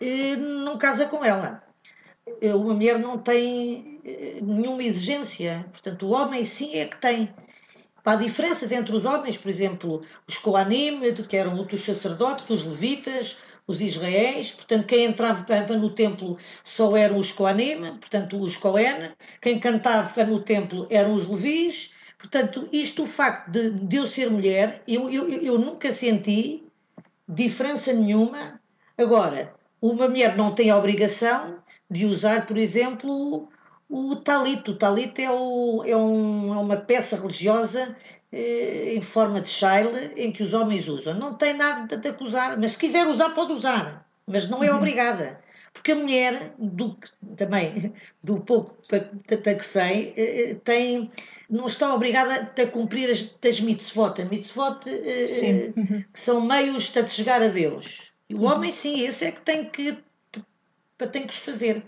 eh, 0.00 0.36
não 0.36 0.78
casa 0.78 1.06
com 1.06 1.24
ela. 1.24 1.62
Eh, 2.40 2.54
uma 2.54 2.74
mulher 2.74 2.98
não 2.98 3.18
tem 3.18 4.00
eh, 4.04 4.38
nenhuma 4.42 4.82
exigência. 4.82 5.66
Portanto, 5.70 6.06
o 6.06 6.10
homem 6.10 6.44
sim 6.44 6.76
é 6.76 6.86
que 6.86 6.96
tem. 6.96 7.34
Há 8.04 8.16
diferenças 8.16 8.72
entre 8.72 8.96
os 8.96 9.04
homens, 9.04 9.36
por 9.36 9.48
exemplo, 9.48 10.02
os 10.26 10.36
Koanim, 10.36 11.00
que 11.28 11.36
eram 11.36 11.56
outros 11.56 11.82
sacerdotes, 11.82 12.44
os 12.48 12.64
levitas, 12.64 13.38
os 13.66 13.80
Israéis, 13.80 14.50
portanto, 14.52 14.86
quem 14.86 15.04
entrava 15.04 15.44
no 15.76 15.90
templo 15.90 16.36
só 16.64 16.96
eram 16.96 17.18
os 17.18 17.30
Koanim, 17.32 17.80
portanto, 18.00 18.38
os 18.40 18.56
Cohen, 18.56 19.12
quem 19.40 19.58
cantava 19.60 20.24
no 20.24 20.40
templo 20.42 20.86
eram 20.90 21.14
os 21.14 21.28
Levis, 21.28 21.92
portanto, 22.18 22.68
isto, 22.72 23.04
o 23.04 23.06
facto 23.06 23.50
de, 23.50 23.70
de 23.70 23.96
eu 23.96 24.06
ser 24.06 24.30
mulher, 24.30 24.82
eu, 24.86 25.08
eu, 25.10 25.28
eu 25.28 25.58
nunca 25.58 25.92
senti 25.92 26.64
diferença 27.28 27.92
nenhuma. 27.92 28.60
Agora, 28.98 29.54
uma 29.80 30.08
mulher 30.08 30.36
não 30.36 30.54
tem 30.54 30.70
a 30.70 30.76
obrigação 30.76 31.61
de 31.92 32.06
usar, 32.06 32.46
por 32.46 32.56
exemplo, 32.56 33.48
o 33.88 34.16
talit. 34.16 34.68
O 34.70 34.76
talit 34.76 35.20
é, 35.20 35.30
o, 35.30 35.84
é, 35.84 35.96
um, 35.96 36.54
é 36.54 36.56
uma 36.56 36.76
peça 36.76 37.16
religiosa 37.16 37.94
eh, 38.32 38.94
em 38.96 39.02
forma 39.02 39.40
de 39.42 39.50
shaile 39.50 40.12
em 40.16 40.32
que 40.32 40.42
os 40.42 40.54
homens 40.54 40.88
usam. 40.88 41.14
Não 41.14 41.34
tem 41.34 41.54
nada 41.54 41.96
de 41.96 42.08
acusar, 42.08 42.58
mas 42.58 42.72
se 42.72 42.78
quiser 42.78 43.06
usar, 43.06 43.30
pode 43.30 43.52
usar, 43.52 44.08
mas 44.26 44.48
não 44.48 44.64
é 44.64 44.70
uhum. 44.70 44.78
obrigada. 44.78 45.40
Porque 45.74 45.92
a 45.92 45.94
mulher, 45.94 46.54
do, 46.58 46.96
também 47.36 47.94
do 48.22 48.40
pouco 48.40 48.76
que 48.86 49.64
sei, 49.64 50.14
eh, 50.16 50.50
eh, 50.50 50.54
tem, 50.64 51.10
não 51.48 51.66
está 51.66 51.94
obrigada 51.94 52.52
a 52.62 52.66
cumprir 52.66 53.10
as, 53.10 53.34
as 53.46 53.60
mitzvot. 53.60 54.20
A 54.20 54.24
mitzvot 54.24 54.80
uhum. 54.88 56.04
que 56.12 56.20
são 56.20 56.40
meios 56.40 56.90
de 56.90 57.08
chegar 57.08 57.42
a 57.42 57.48
Deus. 57.48 58.12
O 58.30 58.36
uhum. 58.36 58.44
homem, 58.46 58.72
sim, 58.72 59.04
esse 59.04 59.26
é 59.26 59.32
que 59.32 59.40
tem 59.42 59.66
que, 59.66 59.98
tem 61.06 61.26
que 61.26 61.32
os 61.32 61.40
fazer. 61.40 61.84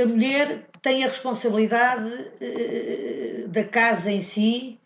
A 0.00 0.06
mulher 0.06 0.66
tem 0.80 1.04
a 1.04 1.08
responsabilidade 1.08 2.10
da 3.48 3.64
casa 3.64 4.10
em 4.10 4.20
si, 4.20 4.78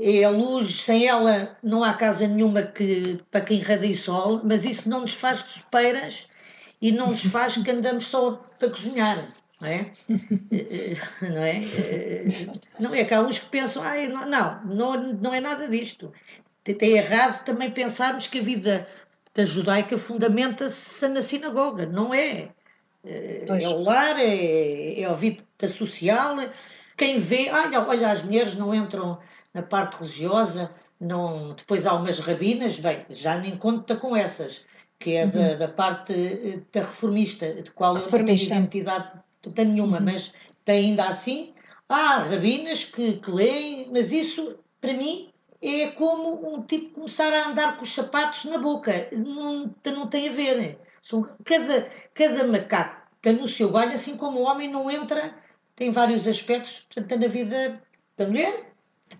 é 0.00 0.24
a 0.24 0.30
luz, 0.30 0.82
sem 0.82 1.06
ela 1.06 1.56
não 1.62 1.82
há 1.82 1.94
casa 1.94 2.26
nenhuma 2.26 2.62
que, 2.62 3.20
para 3.30 3.40
quem 3.40 3.58
irradia 3.58 3.96
sol, 3.96 4.40
mas 4.44 4.64
isso 4.64 4.88
não 4.88 5.00
nos 5.00 5.14
faz 5.14 5.40
sopeiras 5.40 6.28
e 6.80 6.92
não 6.92 7.10
nos 7.10 7.24
faz 7.24 7.56
que 7.56 7.70
andamos 7.70 8.06
só 8.06 8.32
para 8.58 8.70
cozinhar, 8.70 9.28
não 9.60 9.68
é? 9.68 9.92
não 11.22 11.42
é? 11.42 11.60
Não 12.78 12.94
é 12.94 13.04
que 13.04 13.14
há 13.14 13.22
uns 13.22 13.38
que 13.38 13.48
pensam, 13.48 13.82
ah, 13.82 13.96
não, 14.26 14.64
não, 14.64 15.12
não 15.14 15.34
é 15.34 15.40
nada 15.40 15.68
disto. 15.68 16.12
É 16.66 16.86
errado 16.86 17.44
também 17.44 17.70
pensarmos 17.70 18.26
que 18.26 18.40
a 18.40 18.42
vida 18.42 18.86
da 19.34 19.44
judaica 19.44 19.96
fundamenta-se 19.96 21.08
na 21.08 21.22
sinagoga, 21.22 21.86
não 21.86 22.12
é? 22.12 22.50
Pois. 23.46 23.62
É 23.62 23.68
o 23.68 23.80
lar, 23.80 24.18
é, 24.18 25.00
é 25.00 25.04
a 25.04 25.14
vida 25.14 25.42
social. 25.68 26.36
Quem 26.96 27.18
vê, 27.18 27.50
olha, 27.50 27.86
olha, 27.86 28.10
as 28.10 28.24
mulheres 28.24 28.54
não 28.56 28.74
entram 28.74 29.18
na 29.54 29.62
parte 29.62 29.98
religiosa, 29.98 30.70
não, 31.00 31.54
depois 31.54 31.86
há 31.86 31.94
umas 31.94 32.18
rabinas, 32.18 32.78
bem, 32.80 33.06
já 33.10 33.38
nem 33.38 33.56
conta 33.56 33.96
com 33.96 34.16
essas, 34.16 34.66
que 34.98 35.14
é 35.14 35.24
uhum. 35.24 35.30
da, 35.30 35.54
da, 35.54 35.68
parte 35.68 36.12
eh, 36.12 36.60
da 36.72 36.86
reformista, 36.86 37.54
de 37.54 37.70
qual 37.70 37.94
reformista. 37.94 38.54
eu 38.54 38.60
não 38.60 38.66
tenho 38.66 38.82
identidade 38.82 39.12
tenho 39.54 39.72
nenhuma, 39.72 39.98
uhum. 39.98 40.04
mas 40.04 40.34
tem 40.64 40.90
ainda 40.90 41.04
assim, 41.04 41.54
há 41.88 42.18
rabinas 42.18 42.84
que, 42.84 43.14
que 43.14 43.30
leem, 43.30 43.88
mas 43.92 44.12
isso, 44.12 44.56
para 44.80 44.92
mim, 44.92 45.30
é 45.62 45.88
como 45.88 46.54
um 46.54 46.62
tipo 46.62 46.94
começar 46.94 47.32
a 47.32 47.48
andar 47.48 47.76
com 47.76 47.84
os 47.84 47.94
sapatos 47.94 48.44
na 48.44 48.58
boca, 48.58 49.08
não, 49.12 49.74
não 49.86 50.06
tem 50.06 50.28
a 50.28 50.32
ver. 50.32 50.78
São, 51.02 51.28
cada, 51.44 51.88
cada 52.14 52.46
macaco 52.46 53.08
que 53.20 53.32
no 53.32 53.48
seu 53.48 53.70
galho, 53.72 53.92
assim 53.92 54.16
como 54.16 54.40
o 54.40 54.44
homem 54.44 54.70
não 54.70 54.90
entra, 54.90 55.34
tem 55.74 55.90
vários 55.90 56.26
aspectos, 56.26 56.86
portanto, 56.92 57.20
na 57.20 57.28
vida 57.28 57.82
da 58.16 58.26
mulher, 58.26 58.72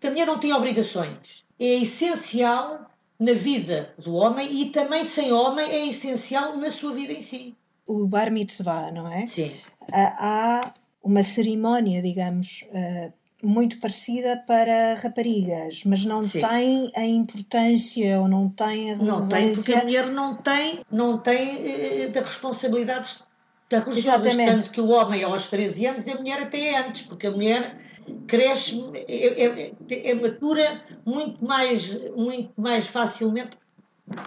a 0.03 0.11
mulher 0.11 0.27
não 0.27 0.39
tem 0.39 0.53
obrigações. 0.53 1.45
É 1.59 1.67
essencial 1.67 2.89
na 3.19 3.33
vida 3.33 3.95
do 3.99 4.15
homem 4.15 4.63
e 4.63 4.71
também 4.71 5.05
sem 5.05 5.33
homem 5.33 5.69
é 5.69 5.87
essencial 5.87 6.57
na 6.57 6.71
sua 6.71 6.93
vida 6.93 7.13
em 7.13 7.21
si. 7.21 7.57
O 7.87 8.07
bar 8.07 8.31
mitzvah, 8.31 8.93
não 8.93 9.11
é? 9.11 9.27
Sim. 9.27 9.57
Há 9.93 10.61
uma 11.03 11.23
cerimónia, 11.23 12.03
digamos, 12.03 12.65
eh, 12.73 13.13
muito 13.43 13.79
parecida 13.79 14.43
para 14.47 14.95
raparigas, 14.95 15.83
mas 15.85 16.05
não 16.05 16.25
Sim. 16.25 16.41
tem 16.41 16.93
a 16.95 17.05
importância 17.05 18.21
ou 18.21 18.29
não 18.29 18.49
tem 18.49 18.93
a. 18.93 18.97
Não 18.97 19.29
tem, 19.29 19.53
porque 19.53 19.73
a 19.73 19.85
mulher 19.85 20.11
não 20.11 20.37
tem, 20.37 20.81
não 20.91 21.19
tem 21.19 22.09
uh, 22.09 22.13
responsabilidades 22.15 23.23
da 23.71 23.81
religiosa, 23.81 24.31
tanto 24.31 24.71
que 24.71 24.81
o 24.81 24.89
homem 24.89 25.23
aos 25.23 25.49
13 25.49 25.87
anos 25.87 26.07
e 26.07 26.13
a 26.13 26.17
mulher 26.17 26.43
até 26.43 26.69
é 26.69 26.79
antes, 26.79 27.03
porque 27.03 27.27
a 27.27 27.31
mulher 27.31 27.79
cresce, 28.27 28.83
é, 28.95 29.45
é, 29.45 29.73
é, 30.11 30.15
matura 30.15 30.83
muito 31.05 31.45
mais, 31.45 32.01
muito 32.15 32.53
mais 32.57 32.87
facilmente 32.87 33.57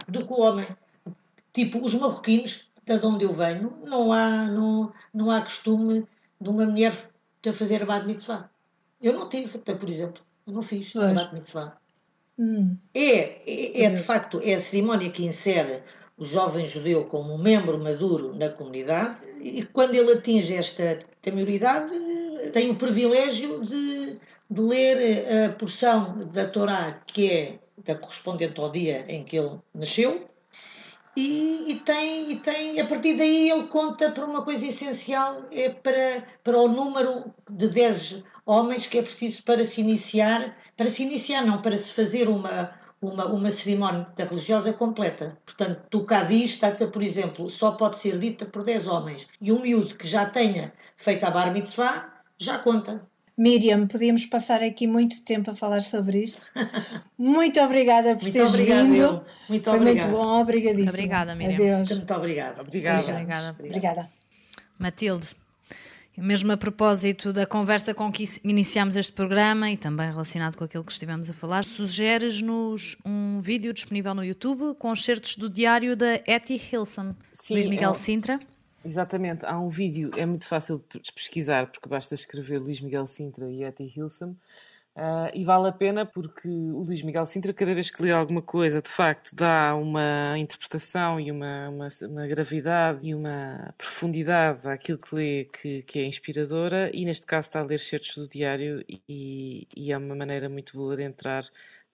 do 0.07 0.25
que 0.25 0.33
o 0.33 0.41
homem. 0.41 0.67
Tipo, 1.51 1.83
os 1.83 1.95
marroquinos, 1.95 2.69
de 2.85 3.05
onde 3.05 3.25
eu 3.25 3.33
venho, 3.33 3.73
não 3.83 4.13
há, 4.13 4.45
não, 4.45 4.93
não 5.13 5.31
há 5.31 5.41
costume 5.41 6.05
de 6.39 6.49
uma 6.49 6.65
mulher 6.65 6.93
a 7.47 7.53
fazer 7.53 7.81
abad 7.81 8.05
mitzvah. 8.05 8.50
Eu 9.01 9.13
não 9.13 9.29
tive, 9.29 9.57
por 9.57 9.89
exemplo, 9.89 10.21
eu 10.47 10.53
não 10.53 10.63
fiz 10.63 10.93
pois. 10.93 11.05
abad 11.05 11.33
mitzvah. 11.33 11.77
Hum. 12.37 12.75
É, 12.93 13.41
é, 13.45 13.83
é, 13.83 13.89
de 13.89 14.01
facto, 14.01 14.41
é 14.43 14.53
a 14.53 14.59
cerimónia 14.59 15.09
que 15.09 15.25
insere 15.25 15.83
o 16.17 16.23
jovem 16.23 16.67
judeu 16.67 17.05
como 17.05 17.33
um 17.33 17.37
membro 17.37 17.77
maduro 17.79 18.35
na 18.35 18.49
comunidade 18.49 19.17
e 19.39 19.63
quando 19.63 19.95
ele 19.95 20.13
atinge 20.13 20.53
esta 20.53 20.99
maioridade 21.31 21.91
tem 22.53 22.69
o 22.69 22.75
privilégio 22.75 23.61
de, 23.61 24.19
de 24.49 24.61
ler 24.61 25.25
a 25.45 25.53
porção 25.53 26.27
da 26.31 26.47
Torá 26.47 27.01
que 27.07 27.31
é 27.31 27.59
da 27.83 27.95
correspondente 27.95 28.59
ao 28.59 28.71
dia 28.71 29.05
em 29.07 29.23
que 29.23 29.37
ele 29.37 29.59
nasceu 29.73 30.29
e, 31.15 31.65
e, 31.67 31.75
tem, 31.79 32.31
e 32.31 32.35
tem, 32.37 32.79
a 32.79 32.85
partir 32.85 33.17
daí 33.17 33.49
ele 33.49 33.67
conta 33.67 34.11
para 34.11 34.25
uma 34.25 34.45
coisa 34.45 34.65
essencial, 34.65 35.43
é 35.51 35.69
para, 35.69 36.23
para 36.41 36.57
o 36.57 36.69
número 36.69 37.33
de 37.49 37.67
10 37.67 38.23
homens 38.45 38.87
que 38.87 38.99
é 38.99 39.01
preciso 39.01 39.43
para 39.43 39.63
se 39.63 39.81
iniciar, 39.81 40.55
para 40.77 40.89
se 40.89 41.03
iniciar 41.03 41.45
não, 41.45 41.61
para 41.61 41.77
se 41.77 41.93
fazer 41.93 42.27
uma, 42.27 42.71
uma, 43.01 43.25
uma 43.25 43.51
cerimónia 43.51 44.07
religiosa 44.17 44.73
completa. 44.73 45.37
Portanto, 45.45 45.81
do 45.89 46.05
Cádiz, 46.05 46.59
por 46.91 47.01
exemplo, 47.01 47.49
só 47.49 47.71
pode 47.71 47.97
ser 47.97 48.17
dita 48.19 48.45
por 48.45 48.63
10 48.63 48.87
homens. 48.87 49.27
E 49.39 49.51
um 49.51 49.61
miúdo 49.61 49.95
que 49.95 50.07
já 50.07 50.25
tenha 50.25 50.73
feito 50.97 51.25
a 51.25 51.31
bar 51.31 51.51
mitzvah, 51.51 52.21
já 52.37 52.59
conta. 52.59 53.05
Miriam, 53.37 53.87
podíamos 53.87 54.25
passar 54.25 54.61
aqui 54.61 54.85
muito 54.85 55.23
tempo 55.23 55.49
a 55.51 55.55
falar 55.55 55.81
sobre 55.81 56.23
isto. 56.23 56.51
Muito 57.17 57.59
obrigada 57.59 58.15
por 58.15 58.23
muito 58.23 58.33
teres 58.33 58.49
obrigada, 58.49 58.83
vindo. 58.83 59.01
Eu. 59.01 59.25
Muito 59.49 59.69
Foi 59.69 59.79
obrigada. 59.79 60.11
muito 60.11 60.23
bom, 60.23 60.41
obrigadíssima. 60.41 60.85
Muito 60.85 60.89
obrigada, 60.89 61.35
Miriam. 61.35 61.55
Adeus. 61.55 61.89
Muito 61.97 62.13
obrigada. 62.13 62.61
Obrigada. 62.61 63.11
Obrigada. 63.11 63.55
obrigada. 63.57 64.09
Matilde, 64.77 65.35
mesmo 66.17 66.51
a 66.51 66.57
propósito 66.57 67.31
da 67.31 67.45
conversa 67.45 67.93
com 67.93 68.11
que 68.11 68.23
iniciámos 68.43 68.95
este 68.95 69.11
programa 69.11 69.71
e 69.71 69.77
também 69.77 70.09
relacionado 70.09 70.57
com 70.57 70.63
aquilo 70.63 70.83
que 70.83 70.91
estivemos 70.91 71.29
a 71.29 71.33
falar, 71.33 71.63
sugeres-nos 71.63 72.97
um 73.05 73.39
vídeo 73.39 73.73
disponível 73.73 74.13
no 74.13 74.23
YouTube 74.23 74.75
com 74.77 74.95
certos 74.95 75.35
do 75.35 75.49
diário 75.49 75.95
da 75.95 76.15
Etty 76.27 76.61
Hilson, 76.71 77.15
Sim, 77.33 77.55
Luís 77.55 77.67
Miguel 77.67 77.91
é... 77.91 77.93
Sintra. 77.93 78.39
Exatamente, 78.83 79.45
há 79.45 79.59
um 79.59 79.69
vídeo, 79.69 80.09
é 80.17 80.25
muito 80.25 80.47
fácil 80.47 80.83
de 80.89 81.13
pesquisar, 81.13 81.67
porque 81.67 81.87
basta 81.87 82.15
escrever 82.15 82.57
Luís 82.57 82.81
Miguel 82.81 83.05
Sintra 83.05 83.47
e 83.47 83.63
Etty 83.63 83.93
Hilson, 83.95 84.35
Uh, 84.93 85.31
e 85.33 85.45
vale 85.45 85.69
a 85.69 85.71
pena 85.71 86.05
porque 86.05 86.49
o 86.49 86.83
Luís 86.83 87.01
Miguel 87.01 87.25
Sintra, 87.25 87.53
cada 87.53 87.73
vez 87.73 87.89
que 87.89 88.03
lê 88.03 88.11
alguma 88.11 88.41
coisa, 88.41 88.81
de 88.81 88.89
facto, 88.89 89.33
dá 89.33 89.73
uma 89.73 90.37
interpretação 90.37 91.17
e 91.17 91.31
uma, 91.31 91.69
uma, 91.69 91.87
uma 92.09 92.27
gravidade 92.27 92.99
e 93.07 93.15
uma 93.15 93.73
profundidade 93.77 94.67
àquilo 94.67 94.97
que 94.97 95.15
lê 95.15 95.45
que, 95.45 95.83
que, 95.83 95.99
é 95.99 96.05
inspiradora. 96.05 96.91
E 96.93 97.05
neste 97.05 97.25
caso 97.25 97.47
está 97.47 97.61
a 97.61 97.63
ler 97.63 97.79
certos 97.79 98.17
do 98.17 98.27
diário 98.27 98.83
e, 98.89 99.65
e 99.75 99.91
é 99.93 99.97
uma 99.97 100.13
maneira 100.13 100.49
muito 100.49 100.75
boa 100.75 100.97
de 100.97 101.03
entrar 101.03 101.45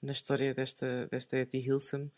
na 0.01 0.11
história 0.11 0.53
desta, 0.53 1.07
desta 1.07 1.37
Etty 1.37 1.57
Hilson, 1.57 2.09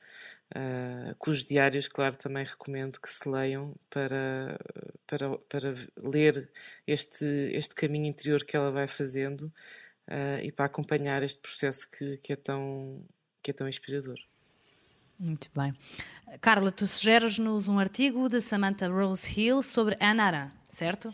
uh, 0.55 1.15
cujos 1.17 1.43
diários, 1.45 1.87
claro, 1.87 2.17
também 2.17 2.43
recomendo 2.45 2.99
que 2.99 3.09
se 3.09 3.27
leiam 3.27 3.75
para, 3.89 4.59
para, 5.07 5.37
para 5.37 5.75
ler 5.97 6.49
este, 6.85 7.25
este 7.53 7.73
caminho 7.75 8.05
interior 8.05 8.43
que 8.43 8.55
ela 8.57 8.71
vai 8.71 8.87
fazendo 8.87 9.51
uh, 10.10 10.43
e 10.43 10.52
para 10.52 10.65
acompanhar 10.65 11.24
este 11.24 11.39
processo 11.39 11.89
que, 11.89 12.17
que, 12.17 12.34
é 12.34 12.36
tão, 12.36 13.02
que 13.41 13.52
é 13.52 13.54
tão 13.54 13.67
inspirador. 13.67 14.17
Muito 15.19 15.50
bem. 15.56 15.74
Carla, 16.41 16.72
tu 16.72 16.88
sugeres-nos 16.88 17.67
um 17.67 17.80
artigo 17.80 18.30
de 18.30 18.41
Samantha 18.41 18.88
Rose 18.88 19.39
Hill 19.39 19.62
sobre 19.62 19.98
Anna 20.00 20.24
Arendt, 20.24 20.54
certo? 20.63 21.13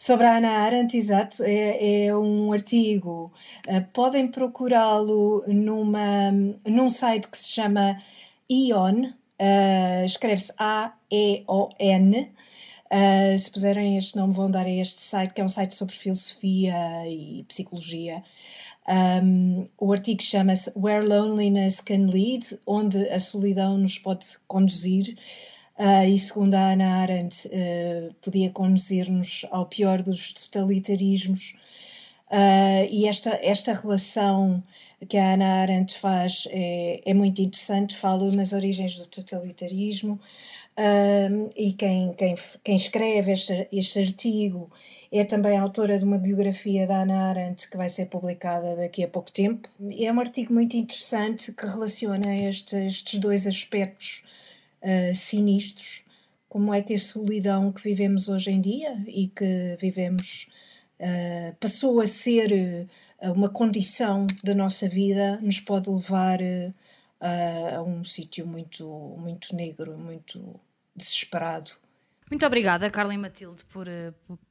Sobre 0.00 0.24
a 0.24 0.38
Ana 0.38 0.48
Arendt, 0.60 0.96
exato, 0.96 1.42
é, 1.42 2.06
é 2.06 2.16
um 2.16 2.54
artigo. 2.54 3.30
Uh, 3.68 3.84
podem 3.92 4.28
procurá-lo 4.28 5.44
numa, 5.46 6.30
num 6.64 6.88
site 6.88 7.28
que 7.28 7.36
se 7.36 7.50
chama 7.50 8.02
ION, 8.50 9.10
uh, 9.10 10.04
escreve-se 10.06 10.54
A-E-O-N. 10.58 12.32
Uh, 12.92 13.38
se 13.38 13.50
puserem 13.50 13.96
este 13.96 14.16
nome, 14.16 14.32
vão 14.32 14.50
dar 14.50 14.66
a 14.66 14.70
este 14.70 15.00
site, 15.00 15.32
que 15.32 15.40
é 15.40 15.44
um 15.44 15.48
site 15.48 15.74
sobre 15.74 15.94
filosofia 15.94 16.74
e 17.06 17.44
psicologia. 17.46 18.22
Um, 18.88 19.68
o 19.78 19.92
artigo 19.92 20.20
chama-se 20.20 20.72
Where 20.76 21.06
Loneliness 21.06 21.80
Can 21.80 22.06
Lead, 22.06 22.58
onde 22.66 23.08
a 23.08 23.20
solidão 23.20 23.78
nos 23.78 23.98
pode 23.98 24.26
conduzir. 24.48 25.16
Uh, 25.78 26.04
e 26.06 26.18
segundo 26.18 26.54
a 26.54 26.72
Ana 26.72 26.96
Arendt, 26.96 27.48
uh, 27.48 28.12
podia 28.20 28.50
conduzir-nos 28.50 29.46
ao 29.50 29.66
pior 29.66 30.02
dos 30.02 30.32
totalitarismos. 30.32 31.54
Uh, 32.30 32.86
e 32.90 33.06
esta, 33.06 33.38
esta 33.42 33.72
relação 33.72 34.62
que 35.08 35.16
a 35.16 35.34
Ana 35.34 35.62
Arendt 35.62 35.98
faz 35.98 36.46
é, 36.50 37.00
é 37.04 37.14
muito 37.14 37.40
interessante, 37.40 37.96
fala 37.96 38.30
nas 38.32 38.52
origens 38.52 38.96
do 38.96 39.06
totalitarismo, 39.06 40.20
e 41.56 41.72
quem, 41.74 42.14
quem, 42.14 42.36
quem 42.64 42.76
escreve 42.76 43.32
este, 43.32 43.68
este 43.72 43.98
artigo 44.00 44.70
é 45.12 45.24
também 45.24 45.58
autora 45.58 45.98
de 45.98 46.04
uma 46.04 46.18
biografia 46.18 46.86
da 46.86 47.02
Ana 47.02 47.30
Arendt 47.30 47.68
que 47.68 47.76
vai 47.76 47.88
ser 47.88 48.06
publicada 48.06 48.76
daqui 48.76 49.02
a 49.02 49.08
pouco 49.08 49.32
tempo. 49.32 49.68
É 49.98 50.12
um 50.12 50.20
artigo 50.20 50.52
muito 50.54 50.76
interessante 50.76 51.52
que 51.52 51.66
relaciona 51.66 52.36
estes, 52.36 52.72
estes 52.72 53.18
dois 53.18 53.46
aspectos 53.46 54.22
uh, 54.82 55.14
sinistros, 55.14 56.04
como 56.48 56.72
é 56.72 56.80
que 56.82 56.94
a 56.94 56.98
solidão 56.98 57.72
que 57.72 57.82
vivemos 57.82 58.28
hoje 58.28 58.52
em 58.52 58.60
dia 58.60 59.02
e 59.08 59.26
que 59.28 59.76
vivemos 59.80 60.48
uh, 61.00 61.56
passou 61.58 62.00
a 62.00 62.06
ser 62.06 62.88
uh, 63.20 63.32
uma 63.32 63.48
condição 63.48 64.26
da 64.44 64.54
nossa 64.54 64.88
vida, 64.88 65.40
nos 65.42 65.58
pode 65.60 65.90
levar 65.90 66.38
a 67.20 67.82
um 67.82 68.02
sítio 68.02 68.46
muito, 68.46 68.88
muito 69.18 69.54
negro, 69.54 69.98
muito 69.98 70.58
desesperado. 70.94 71.72
Muito 72.30 72.46
obrigada, 72.46 72.88
Carla 72.88 73.12
e 73.12 73.18
Matilde, 73.18 73.64
por, 73.72 73.88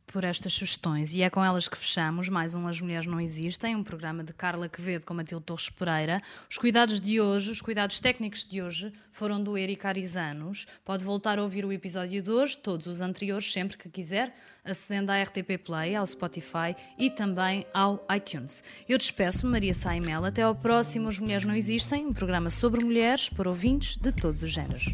por 0.05 0.25
estas 0.25 0.53
sugestões. 0.53 1.13
E 1.13 1.21
é 1.21 1.29
com 1.29 1.43
elas 1.43 1.65
que 1.69 1.77
fechamos 1.77 2.27
mais 2.27 2.53
um 2.53 2.67
As 2.67 2.81
Mulheres 2.81 3.07
Não 3.07 3.21
Existem, 3.21 3.73
um 3.73 3.85
programa 3.85 4.21
de 4.21 4.33
Carla 4.33 4.67
Quevedo 4.67 5.05
com 5.05 5.13
Matilde 5.13 5.45
Torres 5.45 5.69
Pereira. 5.69 6.21
Os 6.49 6.57
cuidados 6.57 6.99
de 6.99 7.21
hoje, 7.21 7.51
os 7.51 7.61
cuidados 7.61 8.01
técnicos 8.01 8.43
de 8.45 8.61
hoje, 8.61 8.91
foram 9.13 9.41
do 9.41 9.57
Eric 9.57 9.87
Arizanos. 9.87 10.67
Pode 10.83 11.05
voltar 11.05 11.39
a 11.39 11.41
ouvir 11.41 11.63
o 11.63 11.71
episódio 11.71 12.21
de 12.21 12.29
hoje, 12.29 12.57
todos 12.57 12.85
os 12.85 12.99
anteriores, 12.99 13.49
sempre 13.53 13.77
que 13.77 13.87
quiser, 13.87 14.35
acedendo 14.61 15.11
à 15.11 15.23
RTP 15.23 15.57
Play, 15.63 15.95
ao 15.95 16.05
Spotify 16.05 16.75
e 16.97 17.09
também 17.09 17.65
ao 17.73 18.05
iTunes. 18.13 18.61
Eu 18.89 18.97
despeço 18.97 19.47
Maria 19.47 19.73
Saimel. 19.73 20.25
Até 20.25 20.41
ao 20.41 20.53
próximo 20.53 21.07
As 21.07 21.17
Mulheres 21.17 21.45
Não 21.45 21.55
Existem, 21.55 22.05
um 22.05 22.11
programa 22.11 22.49
sobre 22.49 22.83
mulheres 22.83 23.29
por 23.29 23.47
ouvintes 23.47 23.95
de 23.95 24.11
todos 24.11 24.43
os 24.43 24.51
géneros. 24.51 24.93